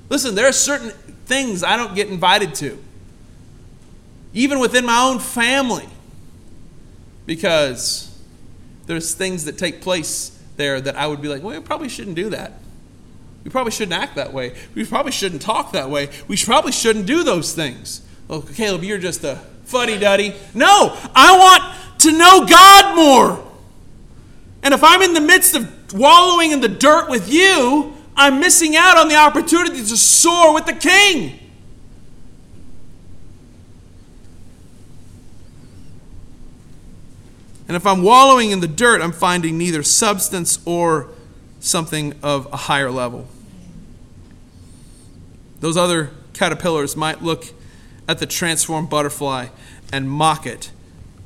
Listen, 0.09 0.35
there 0.35 0.47
are 0.47 0.53
certain 0.53 0.91
things 1.27 1.63
I 1.63 1.77
don't 1.77 1.95
get 1.95 2.09
invited 2.09 2.55
to, 2.57 2.83
even 4.35 4.59
within 4.59 4.85
my 4.85 5.01
own 5.01 5.21
family, 5.21 5.89
because 7.27 8.07
there's 8.87 9.15
things 9.15 9.45
that 9.45 9.57
take 9.57 9.81
place 9.81 10.37
there 10.57 10.81
that 10.81 10.97
I 10.97 11.07
would 11.07 11.23
be 11.23 11.29
like, 11.29 11.43
well, 11.43 11.59
we 11.59 11.65
probably 11.65 11.89
shouldn't 11.89 12.17
do 12.17 12.31
that. 12.31 12.55
We 13.45 13.51
probably 13.51 13.73
shouldn't 13.73 13.95
act 13.95 14.17
that 14.17 14.33
way. 14.33 14.55
We 14.75 14.85
probably 14.85 15.13
shouldn't 15.13 15.41
talk 15.41 15.73
that 15.73 15.89
way. 15.89 16.11
We 16.29 16.37
probably 16.37 16.73
shouldn't 16.73 17.07
do 17.07 17.25
those 17.25 17.55
things. 17.55 18.03
Oh, 18.29 18.43
Caleb, 18.43 18.85
you're 18.85 18.99
just 18.99 19.25
a 19.25 19.37
fuddy 19.65 19.99
duddy. 19.99 20.35
No, 20.53 20.99
I 21.15 21.39
want 21.39 22.01
to 22.01 22.13
know 22.13 22.47
God 22.47 22.97
more. 22.97 23.53
And 24.63 24.75
if 24.75 24.85
I'm 24.85 25.01
in 25.01 25.15
the 25.15 25.21
midst 25.21 25.55
of 25.55 25.80
wallowing 25.93 26.53
in 26.53 26.61
the 26.61 26.69
dirt 26.69 27.09
with 27.09 27.33
you, 27.33 27.95
I'm 28.17 28.41
missing 28.41 28.77
out 28.77 28.97
on 28.97 29.09
the 29.09 29.17
opportunity 29.17 29.79
to 29.79 29.97
soar 29.97 30.55
with 30.55 30.67
the 30.67 30.75
king. 30.75 31.39
And 37.67 37.77
if 37.77 37.87
I'm 37.87 38.03
wallowing 38.03 38.51
in 38.51 38.59
the 38.59 38.67
dirt, 38.67 39.01
I'm 39.01 39.13
finding 39.13 39.57
neither 39.57 39.85
substance 39.85 40.59
or 40.67 41.09
something 41.61 42.15
of 42.21 42.53
a 42.53 42.57
higher 42.57 42.91
level. 42.91 43.29
Those 45.61 45.77
other 45.77 46.11
caterpillars 46.33 46.97
might 46.97 47.23
look 47.23 47.45
at 48.09 48.19
the 48.19 48.27
transformed 48.27 48.91
butterfly 48.91 49.49
and 49.93 50.11
mock 50.11 50.47
it 50.47 50.73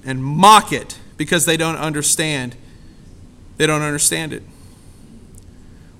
and 0.05 0.23
mock 0.23 0.71
it 0.71 0.99
because 1.17 1.47
they 1.47 1.57
don't 1.57 1.77
understand. 1.77 2.57
They 3.57 3.67
don't 3.67 3.81
understand 3.83 4.35
it. 4.35 4.43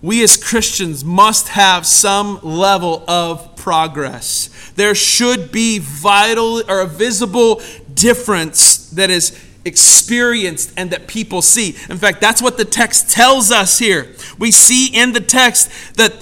We 0.05 0.23
as 0.23 0.37
Christians 0.37 1.03
must 1.03 1.49
have 1.49 1.87
some 1.87 2.39
level 2.43 3.09
of 3.09 3.57
progress. 3.57 4.51
There 4.77 4.95
should 4.95 5.51
be 5.51 5.79
vital 5.79 6.63
or 6.71 6.83
a 6.83 6.87
visible 6.87 7.63
difference 7.95 8.91
that 8.91 9.09
is 9.09 9.43
experienced 9.65 10.75
and 10.77 10.91
that 10.91 11.07
people 11.07 11.41
see. 11.41 11.69
In 11.89 11.97
fact, 11.97 12.21
that's 12.21 12.43
what 12.43 12.59
the 12.59 12.67
text 12.67 13.13
tells 13.13 13.51
us 13.51 13.79
here. 13.79 14.15
We 14.39 14.51
see 14.51 14.89
in 14.89 15.15
the 15.15 15.21
text 15.21 15.97
that 15.97 16.15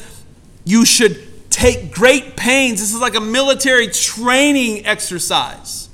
you 0.64 0.84
should 0.84 1.50
take 1.50 1.90
great 1.92 2.36
pains. 2.36 2.78
This 2.78 2.94
is 2.94 3.00
like 3.00 3.16
a 3.16 3.20
military 3.20 3.88
training 3.88 4.86
exercise. 4.86 5.88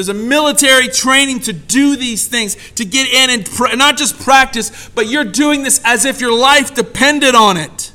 There's 0.00 0.08
a 0.08 0.14
military 0.14 0.88
training 0.88 1.40
to 1.40 1.52
do 1.52 1.94
these 1.94 2.26
things, 2.26 2.56
to 2.76 2.86
get 2.86 3.12
in 3.12 3.28
and 3.28 3.44
pr- 3.44 3.76
not 3.76 3.98
just 3.98 4.18
practice, 4.18 4.88
but 4.94 5.08
you're 5.08 5.26
doing 5.26 5.62
this 5.62 5.78
as 5.84 6.06
if 6.06 6.22
your 6.22 6.32
life 6.32 6.74
depended 6.74 7.34
on 7.34 7.58
it. 7.58 7.92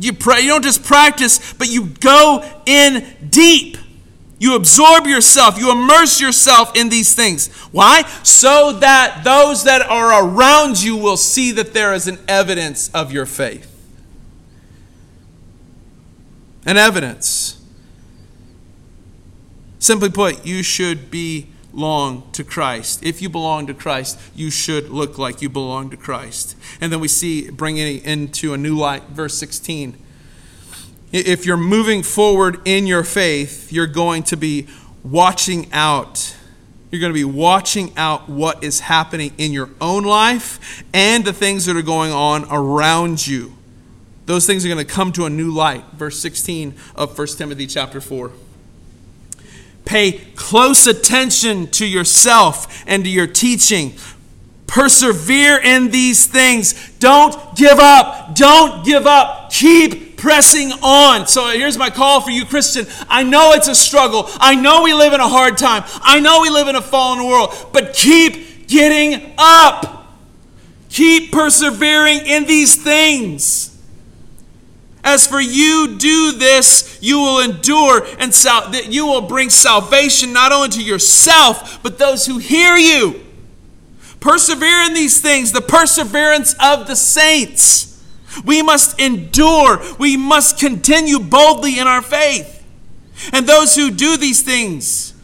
You, 0.00 0.14
pray, 0.14 0.40
you 0.40 0.48
don't 0.48 0.64
just 0.64 0.84
practice, 0.84 1.52
but 1.52 1.68
you 1.68 1.88
go 1.88 2.42
in 2.64 3.28
deep. 3.28 3.76
You 4.38 4.56
absorb 4.56 5.06
yourself, 5.06 5.58
you 5.58 5.70
immerse 5.70 6.18
yourself 6.18 6.74
in 6.74 6.88
these 6.88 7.14
things. 7.14 7.48
Why? 7.70 8.04
So 8.22 8.72
that 8.72 9.20
those 9.24 9.64
that 9.64 9.82
are 9.82 10.24
around 10.24 10.82
you 10.82 10.96
will 10.96 11.18
see 11.18 11.52
that 11.52 11.74
there 11.74 11.92
is 11.92 12.08
an 12.08 12.18
evidence 12.26 12.88
of 12.94 13.12
your 13.12 13.26
faith. 13.26 13.70
An 16.64 16.78
evidence. 16.78 17.57
Simply 19.78 20.10
put, 20.10 20.44
you 20.44 20.62
should 20.62 21.10
belong 21.10 22.30
to 22.32 22.44
Christ. 22.44 23.04
If 23.04 23.22
you 23.22 23.28
belong 23.28 23.66
to 23.68 23.74
Christ, 23.74 24.18
you 24.34 24.50
should 24.50 24.90
look 24.90 25.18
like 25.18 25.40
you 25.42 25.48
belong 25.48 25.90
to 25.90 25.96
Christ. 25.96 26.56
And 26.80 26.92
then 26.92 27.00
we 27.00 27.08
see 27.08 27.50
bringing 27.50 27.96
it 27.96 28.04
into 28.04 28.54
a 28.54 28.56
new 28.56 28.76
light, 28.76 29.04
verse 29.04 29.38
16 29.38 29.96
if 31.12 31.46
you're 31.46 31.56
moving 31.56 32.02
forward 32.02 32.60
in 32.66 32.86
your 32.86 33.02
faith, 33.02 33.72
you're 33.72 33.86
going 33.86 34.22
to 34.24 34.36
be 34.36 34.66
watching 35.02 35.72
out. 35.72 36.36
You're 36.90 37.00
going 37.00 37.12
to 37.12 37.18
be 37.18 37.24
watching 37.24 37.92
out 37.96 38.28
what 38.28 38.62
is 38.62 38.80
happening 38.80 39.32
in 39.38 39.52
your 39.52 39.70
own 39.80 40.04
life 40.04 40.84
and 40.92 41.24
the 41.24 41.32
things 41.32 41.66
that 41.66 41.76
are 41.76 41.82
going 41.82 42.12
on 42.12 42.46
around 42.50 43.26
you. 43.26 43.54
Those 44.26 44.46
things 44.46 44.64
are 44.64 44.68
going 44.68 44.84
to 44.84 44.90
come 44.90 45.12
to 45.12 45.24
a 45.24 45.30
new 45.30 45.50
light. 45.50 45.84
Verse 45.92 46.18
16 46.18 46.74
of 46.94 47.16
1 47.16 47.26
Timothy 47.28 47.66
chapter 47.66 48.00
4. 48.00 48.30
Pay 49.88 50.20
close 50.36 50.86
attention 50.86 51.66
to 51.68 51.86
yourself 51.86 52.84
and 52.86 53.04
to 53.04 53.10
your 53.10 53.26
teaching. 53.26 53.94
Persevere 54.66 55.56
in 55.56 55.90
these 55.90 56.26
things. 56.26 56.74
Don't 56.98 57.56
give 57.56 57.78
up. 57.78 58.34
Don't 58.34 58.84
give 58.84 59.06
up. 59.06 59.50
Keep 59.50 60.18
pressing 60.18 60.72
on. 60.82 61.26
So 61.26 61.48
here's 61.48 61.78
my 61.78 61.88
call 61.88 62.20
for 62.20 62.30
you, 62.30 62.44
Christian. 62.44 62.86
I 63.08 63.22
know 63.22 63.52
it's 63.52 63.68
a 63.68 63.74
struggle. 63.74 64.26
I 64.34 64.56
know 64.56 64.82
we 64.82 64.92
live 64.92 65.14
in 65.14 65.20
a 65.20 65.28
hard 65.28 65.56
time. 65.56 65.84
I 66.02 66.20
know 66.20 66.42
we 66.42 66.50
live 66.50 66.68
in 66.68 66.76
a 66.76 66.82
fallen 66.82 67.24
world, 67.24 67.54
but 67.72 67.94
keep 67.94 68.68
getting 68.68 69.32
up. 69.38 70.06
Keep 70.90 71.32
persevering 71.32 72.26
in 72.26 72.44
these 72.44 72.76
things. 72.76 73.77
As 75.08 75.26
for 75.26 75.40
you 75.40 75.96
do 75.96 76.32
this, 76.32 76.98
you 77.00 77.18
will 77.18 77.40
endure 77.40 78.06
and 78.18 78.34
sal- 78.34 78.74
you 78.74 79.06
will 79.06 79.22
bring 79.22 79.48
salvation 79.48 80.34
not 80.34 80.52
only 80.52 80.68
to 80.68 80.82
yourself, 80.82 81.82
but 81.82 81.98
those 81.98 82.26
who 82.26 82.36
hear 82.36 82.76
you. 82.76 83.24
Persevere 84.20 84.82
in 84.82 84.92
these 84.92 85.18
things, 85.18 85.52
the 85.52 85.62
perseverance 85.62 86.54
of 86.60 86.86
the 86.86 86.94
saints. 86.94 88.04
We 88.44 88.60
must 88.60 89.00
endure. 89.00 89.80
We 89.98 90.18
must 90.18 90.58
continue 90.58 91.20
boldly 91.20 91.78
in 91.78 91.86
our 91.86 92.02
faith. 92.02 92.62
And 93.32 93.46
those 93.46 93.76
who 93.76 93.90
do 93.90 94.18
these 94.18 94.42
things, 94.42 95.14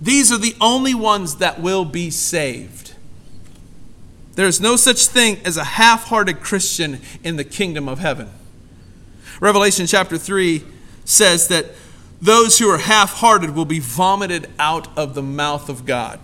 these 0.00 0.32
are 0.32 0.38
the 0.38 0.56
only 0.58 0.94
ones 0.94 1.36
that 1.36 1.60
will 1.60 1.84
be 1.84 2.08
saved. 2.08 2.94
There 4.36 4.46
is 4.46 4.58
no 4.58 4.76
such 4.76 5.04
thing 5.04 5.40
as 5.44 5.58
a 5.58 5.64
half 5.64 6.04
hearted 6.04 6.40
Christian 6.40 7.02
in 7.22 7.36
the 7.36 7.44
kingdom 7.44 7.90
of 7.90 7.98
heaven. 7.98 8.30
Revelation 9.40 9.86
chapter 9.86 10.18
3 10.18 10.64
says 11.04 11.48
that 11.48 11.66
those 12.20 12.58
who 12.58 12.68
are 12.70 12.78
half 12.78 13.14
hearted 13.14 13.50
will 13.50 13.64
be 13.64 13.80
vomited 13.80 14.48
out 14.58 14.96
of 14.96 15.14
the 15.14 15.22
mouth 15.22 15.68
of 15.68 15.84
God. 15.84 16.20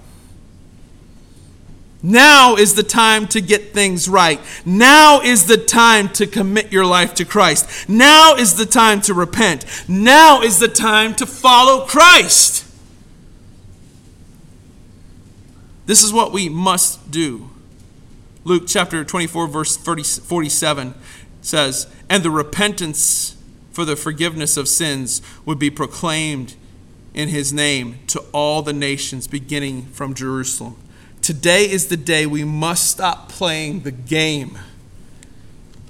Now 2.02 2.56
is 2.56 2.74
the 2.74 2.82
time 2.82 3.26
to 3.28 3.42
get 3.42 3.74
things 3.74 4.08
right. 4.08 4.40
Now 4.64 5.20
is 5.20 5.46
the 5.46 5.58
time 5.58 6.08
to 6.10 6.26
commit 6.26 6.72
your 6.72 6.86
life 6.86 7.14
to 7.16 7.26
Christ. 7.26 7.88
Now 7.88 8.34
is 8.36 8.54
the 8.54 8.64
time 8.64 9.02
to 9.02 9.14
repent. 9.14 9.66
Now 9.86 10.40
is 10.40 10.58
the 10.58 10.68
time 10.68 11.14
to 11.16 11.26
follow 11.26 11.84
Christ. 11.84 12.66
This 15.84 16.02
is 16.02 16.12
what 16.12 16.32
we 16.32 16.48
must 16.48 17.10
do. 17.10 17.50
Luke 18.44 18.62
chapter 18.66 19.04
24, 19.04 19.48
verse 19.48 19.76
47 19.76 20.94
says, 21.42 21.86
And 22.08 22.22
the 22.22 22.30
repentance 22.30 23.36
for 23.72 23.84
the 23.84 23.96
forgiveness 23.96 24.56
of 24.56 24.68
sins 24.68 25.22
would 25.44 25.58
be 25.58 25.70
proclaimed 25.70 26.54
in 27.14 27.28
his 27.28 27.52
name 27.52 27.98
to 28.08 28.20
all 28.32 28.62
the 28.62 28.72
nations, 28.72 29.26
beginning 29.26 29.86
from 29.86 30.14
Jerusalem. 30.14 30.76
Today 31.22 31.70
is 31.70 31.88
the 31.88 31.96
day 31.96 32.26
we 32.26 32.44
must 32.44 32.90
stop 32.90 33.28
playing 33.28 33.80
the 33.80 33.90
game. 33.90 34.58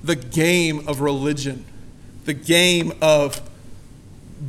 The 0.03 0.17
game 0.17 0.87
of 0.89 1.01
religion. 1.01 1.65
The 2.25 2.35
game 2.35 2.93
of 3.01 3.41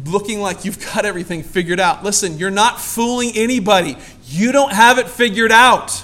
looking 0.06 0.40
like 0.40 0.66
you've 0.66 0.84
got 0.94 1.06
everything 1.06 1.44
figured 1.44 1.80
out. 1.80 2.04
Listen, 2.04 2.38
you're 2.38 2.50
not 2.50 2.80
fooling 2.80 3.32
anybody. 3.36 3.98
You 4.26 4.52
don't 4.52 4.72
have 4.72 4.98
it 4.98 5.08
figured 5.08 5.52
out. 5.52 6.04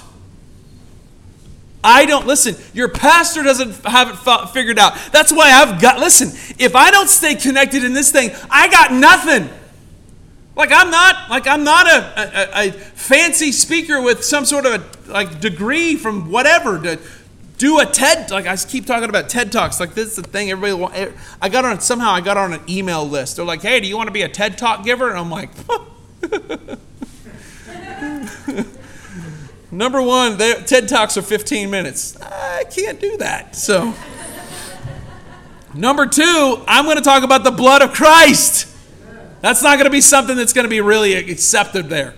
I 1.82 2.06
don't 2.06 2.26
listen. 2.26 2.56
Your 2.74 2.88
pastor 2.88 3.42
doesn't 3.42 3.84
have 3.84 4.10
it 4.10 4.46
figured 4.48 4.78
out. 4.78 4.94
That's 5.12 5.32
why 5.32 5.52
I've 5.52 5.80
got 5.80 6.00
listen. 6.00 6.28
If 6.58 6.74
I 6.74 6.90
don't 6.90 7.08
stay 7.08 7.34
connected 7.34 7.84
in 7.84 7.92
this 7.92 8.10
thing, 8.10 8.30
I 8.50 8.68
got 8.68 8.92
nothing. 8.92 9.48
Like 10.56 10.72
I'm 10.72 10.90
not 10.90 11.30
like 11.30 11.46
I'm 11.46 11.62
not 11.62 11.86
a, 11.86 12.12
a, 12.16 12.68
a, 12.68 12.72
fancy 12.72 13.52
speaker 13.52 14.02
with 14.02 14.24
some 14.24 14.44
sort 14.44 14.66
of 14.66 14.74
a, 14.74 15.12
like 15.12 15.40
degree 15.40 15.94
from 15.94 16.32
whatever 16.32 16.82
to 16.82 16.98
do 17.58 17.78
a 17.78 17.86
TED. 17.86 18.32
Like 18.32 18.48
I 18.48 18.56
keep 18.56 18.84
talking 18.84 19.08
about 19.08 19.28
TED 19.28 19.52
talks. 19.52 19.78
Like 19.78 19.94
this 19.94 20.08
is 20.08 20.16
the 20.16 20.24
thing 20.24 20.50
everybody. 20.50 20.74
Want, 20.74 21.14
I 21.40 21.48
got 21.48 21.64
on 21.64 21.78
somehow 21.78 22.10
I 22.10 22.20
got 22.20 22.36
on 22.36 22.52
an 22.52 22.62
email 22.68 23.08
list. 23.08 23.36
They're 23.36 23.44
like, 23.44 23.62
"Hey, 23.62 23.78
do 23.78 23.86
you 23.86 23.96
want 23.96 24.08
to 24.08 24.12
be 24.12 24.22
a 24.22 24.28
TED 24.28 24.58
talk 24.58 24.84
giver?" 24.84 25.10
And 25.10 25.18
I'm 25.18 25.30
like, 25.30 25.50
number 29.70 30.02
one, 30.02 30.38
TED 30.38 30.88
talks 30.88 31.16
are 31.16 31.22
15 31.22 31.70
minutes. 31.70 32.20
I 32.20 32.64
can't 32.64 33.00
do 33.00 33.16
that. 33.18 33.56
So. 33.56 33.94
Number 35.74 36.06
two, 36.06 36.64
I'm 36.66 36.86
going 36.86 36.96
to 36.96 37.02
talk 37.02 37.22
about 37.22 37.44
the 37.44 37.50
blood 37.50 37.82
of 37.82 37.92
Christ. 37.92 38.66
That's 39.42 39.62
not 39.62 39.74
going 39.76 39.84
to 39.84 39.90
be 39.90 40.00
something 40.00 40.36
that's 40.36 40.52
going 40.52 40.64
to 40.64 40.70
be 40.70 40.80
really 40.80 41.14
accepted 41.14 41.88
there. 41.88 42.14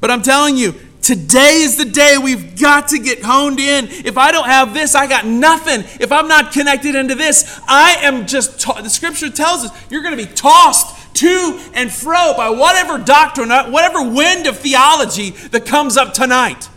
But 0.00 0.10
I'm 0.10 0.20
telling 0.20 0.56
you, 0.56 0.74
today 1.00 1.62
is 1.62 1.76
the 1.76 1.84
day 1.84 2.16
we've 2.18 2.60
got 2.60 2.88
to 2.88 2.98
get 2.98 3.22
honed 3.22 3.60
in. 3.60 3.86
If 3.88 4.18
I 4.18 4.32
don't 4.32 4.46
have 4.46 4.74
this, 4.74 4.94
I 4.94 5.06
got 5.06 5.24
nothing. 5.24 5.80
If 6.00 6.12
I'm 6.12 6.28
not 6.28 6.52
connected 6.52 6.94
into 6.94 7.14
this, 7.14 7.60
I 7.66 7.96
am 8.02 8.26
just, 8.26 8.66
the 8.66 8.90
scripture 8.90 9.30
tells 9.30 9.64
us 9.64 9.90
you're 9.90 10.02
going 10.02 10.16
to 10.16 10.22
be 10.22 10.30
tossed 10.30 10.93
to 11.14 11.60
and 11.74 11.92
fro 11.92 12.34
by 12.36 12.50
whatever 12.50 12.98
doctrine, 12.98 13.50
uh, 13.50 13.70
whatever 13.70 14.02
wind 14.02 14.46
of 14.46 14.58
theology 14.58 15.30
that 15.30 15.66
comes 15.66 15.96
up 15.96 16.12
tonight. 16.14 16.68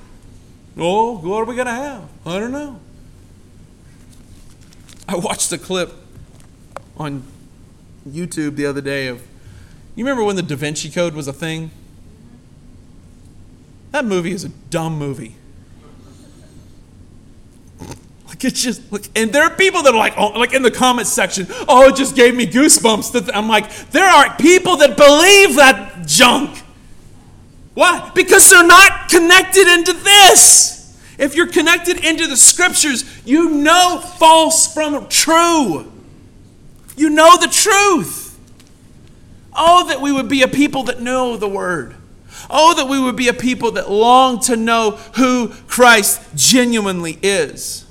Oh, 0.77 1.17
what 1.17 1.37
are 1.37 1.45
we 1.45 1.55
going 1.55 1.67
to 1.67 1.73
have? 1.73 2.09
I 2.25 2.39
don't 2.39 2.51
know. 2.51 2.79
I 5.07 5.15
watched 5.15 5.51
a 5.51 5.57
clip 5.57 5.93
on 6.97 7.23
YouTube 8.07 8.55
the 8.55 8.65
other 8.65 8.81
day 8.81 9.07
of 9.07 9.21
you 9.97 10.05
remember 10.05 10.23
when 10.23 10.35
the 10.35 10.43
Da 10.43 10.55
Vinci 10.55 10.91
Code 10.91 11.15
was 11.15 11.27
a 11.27 11.33
thing? 11.33 11.71
That 13.89 14.05
movie 14.05 14.31
is 14.31 14.43
a 14.43 14.49
dumb 14.49 14.95
movie. 14.95 15.35
Like 18.37 18.45
it's 18.45 18.61
just 18.61 18.91
like, 18.91 19.09
and 19.15 19.33
there 19.33 19.45
are 19.45 19.49
people 19.49 19.81
that 19.81 19.95
are 19.95 19.97
like, 19.97 20.13
oh, 20.15 20.27
like 20.27 20.53
in 20.53 20.61
the 20.61 20.69
comments 20.69 21.11
section, 21.11 21.47
oh, 21.67 21.89
it 21.89 21.95
just 21.95 22.15
gave 22.15 22.35
me 22.35 22.45
goosebumps. 22.45 23.31
I'm 23.33 23.47
like, 23.47 23.89
there 23.89 24.07
are 24.07 24.37
people 24.37 24.77
that 24.77 24.95
believe 24.95 25.55
that 25.55 26.05
junk. 26.05 26.55
Why? 27.73 28.11
Because 28.13 28.47
they're 28.47 28.65
not 28.65 29.09
connected 29.09 29.67
into 29.67 29.93
this. 29.93 30.95
If 31.17 31.33
you're 31.33 31.47
connected 31.47 32.05
into 32.05 32.27
the 32.27 32.37
scriptures, 32.37 33.03
you 33.25 33.49
know 33.49 33.99
false 34.19 34.71
from 34.71 35.07
true. 35.07 35.91
You 36.95 37.09
know 37.09 37.37
the 37.37 37.47
truth. 37.47 38.37
Oh, 39.51 39.87
that 39.87 39.99
we 39.99 40.11
would 40.11 40.29
be 40.29 40.43
a 40.43 40.47
people 40.47 40.83
that 40.83 41.01
know 41.01 41.37
the 41.37 41.49
word. 41.49 41.95
Oh, 42.51 42.75
that 42.75 42.87
we 42.87 42.99
would 42.99 43.15
be 43.15 43.29
a 43.29 43.33
people 43.33 43.71
that 43.71 43.89
long 43.89 44.41
to 44.41 44.55
know 44.55 44.91
who 45.15 45.49
Christ 45.65 46.21
genuinely 46.35 47.17
is. 47.23 47.85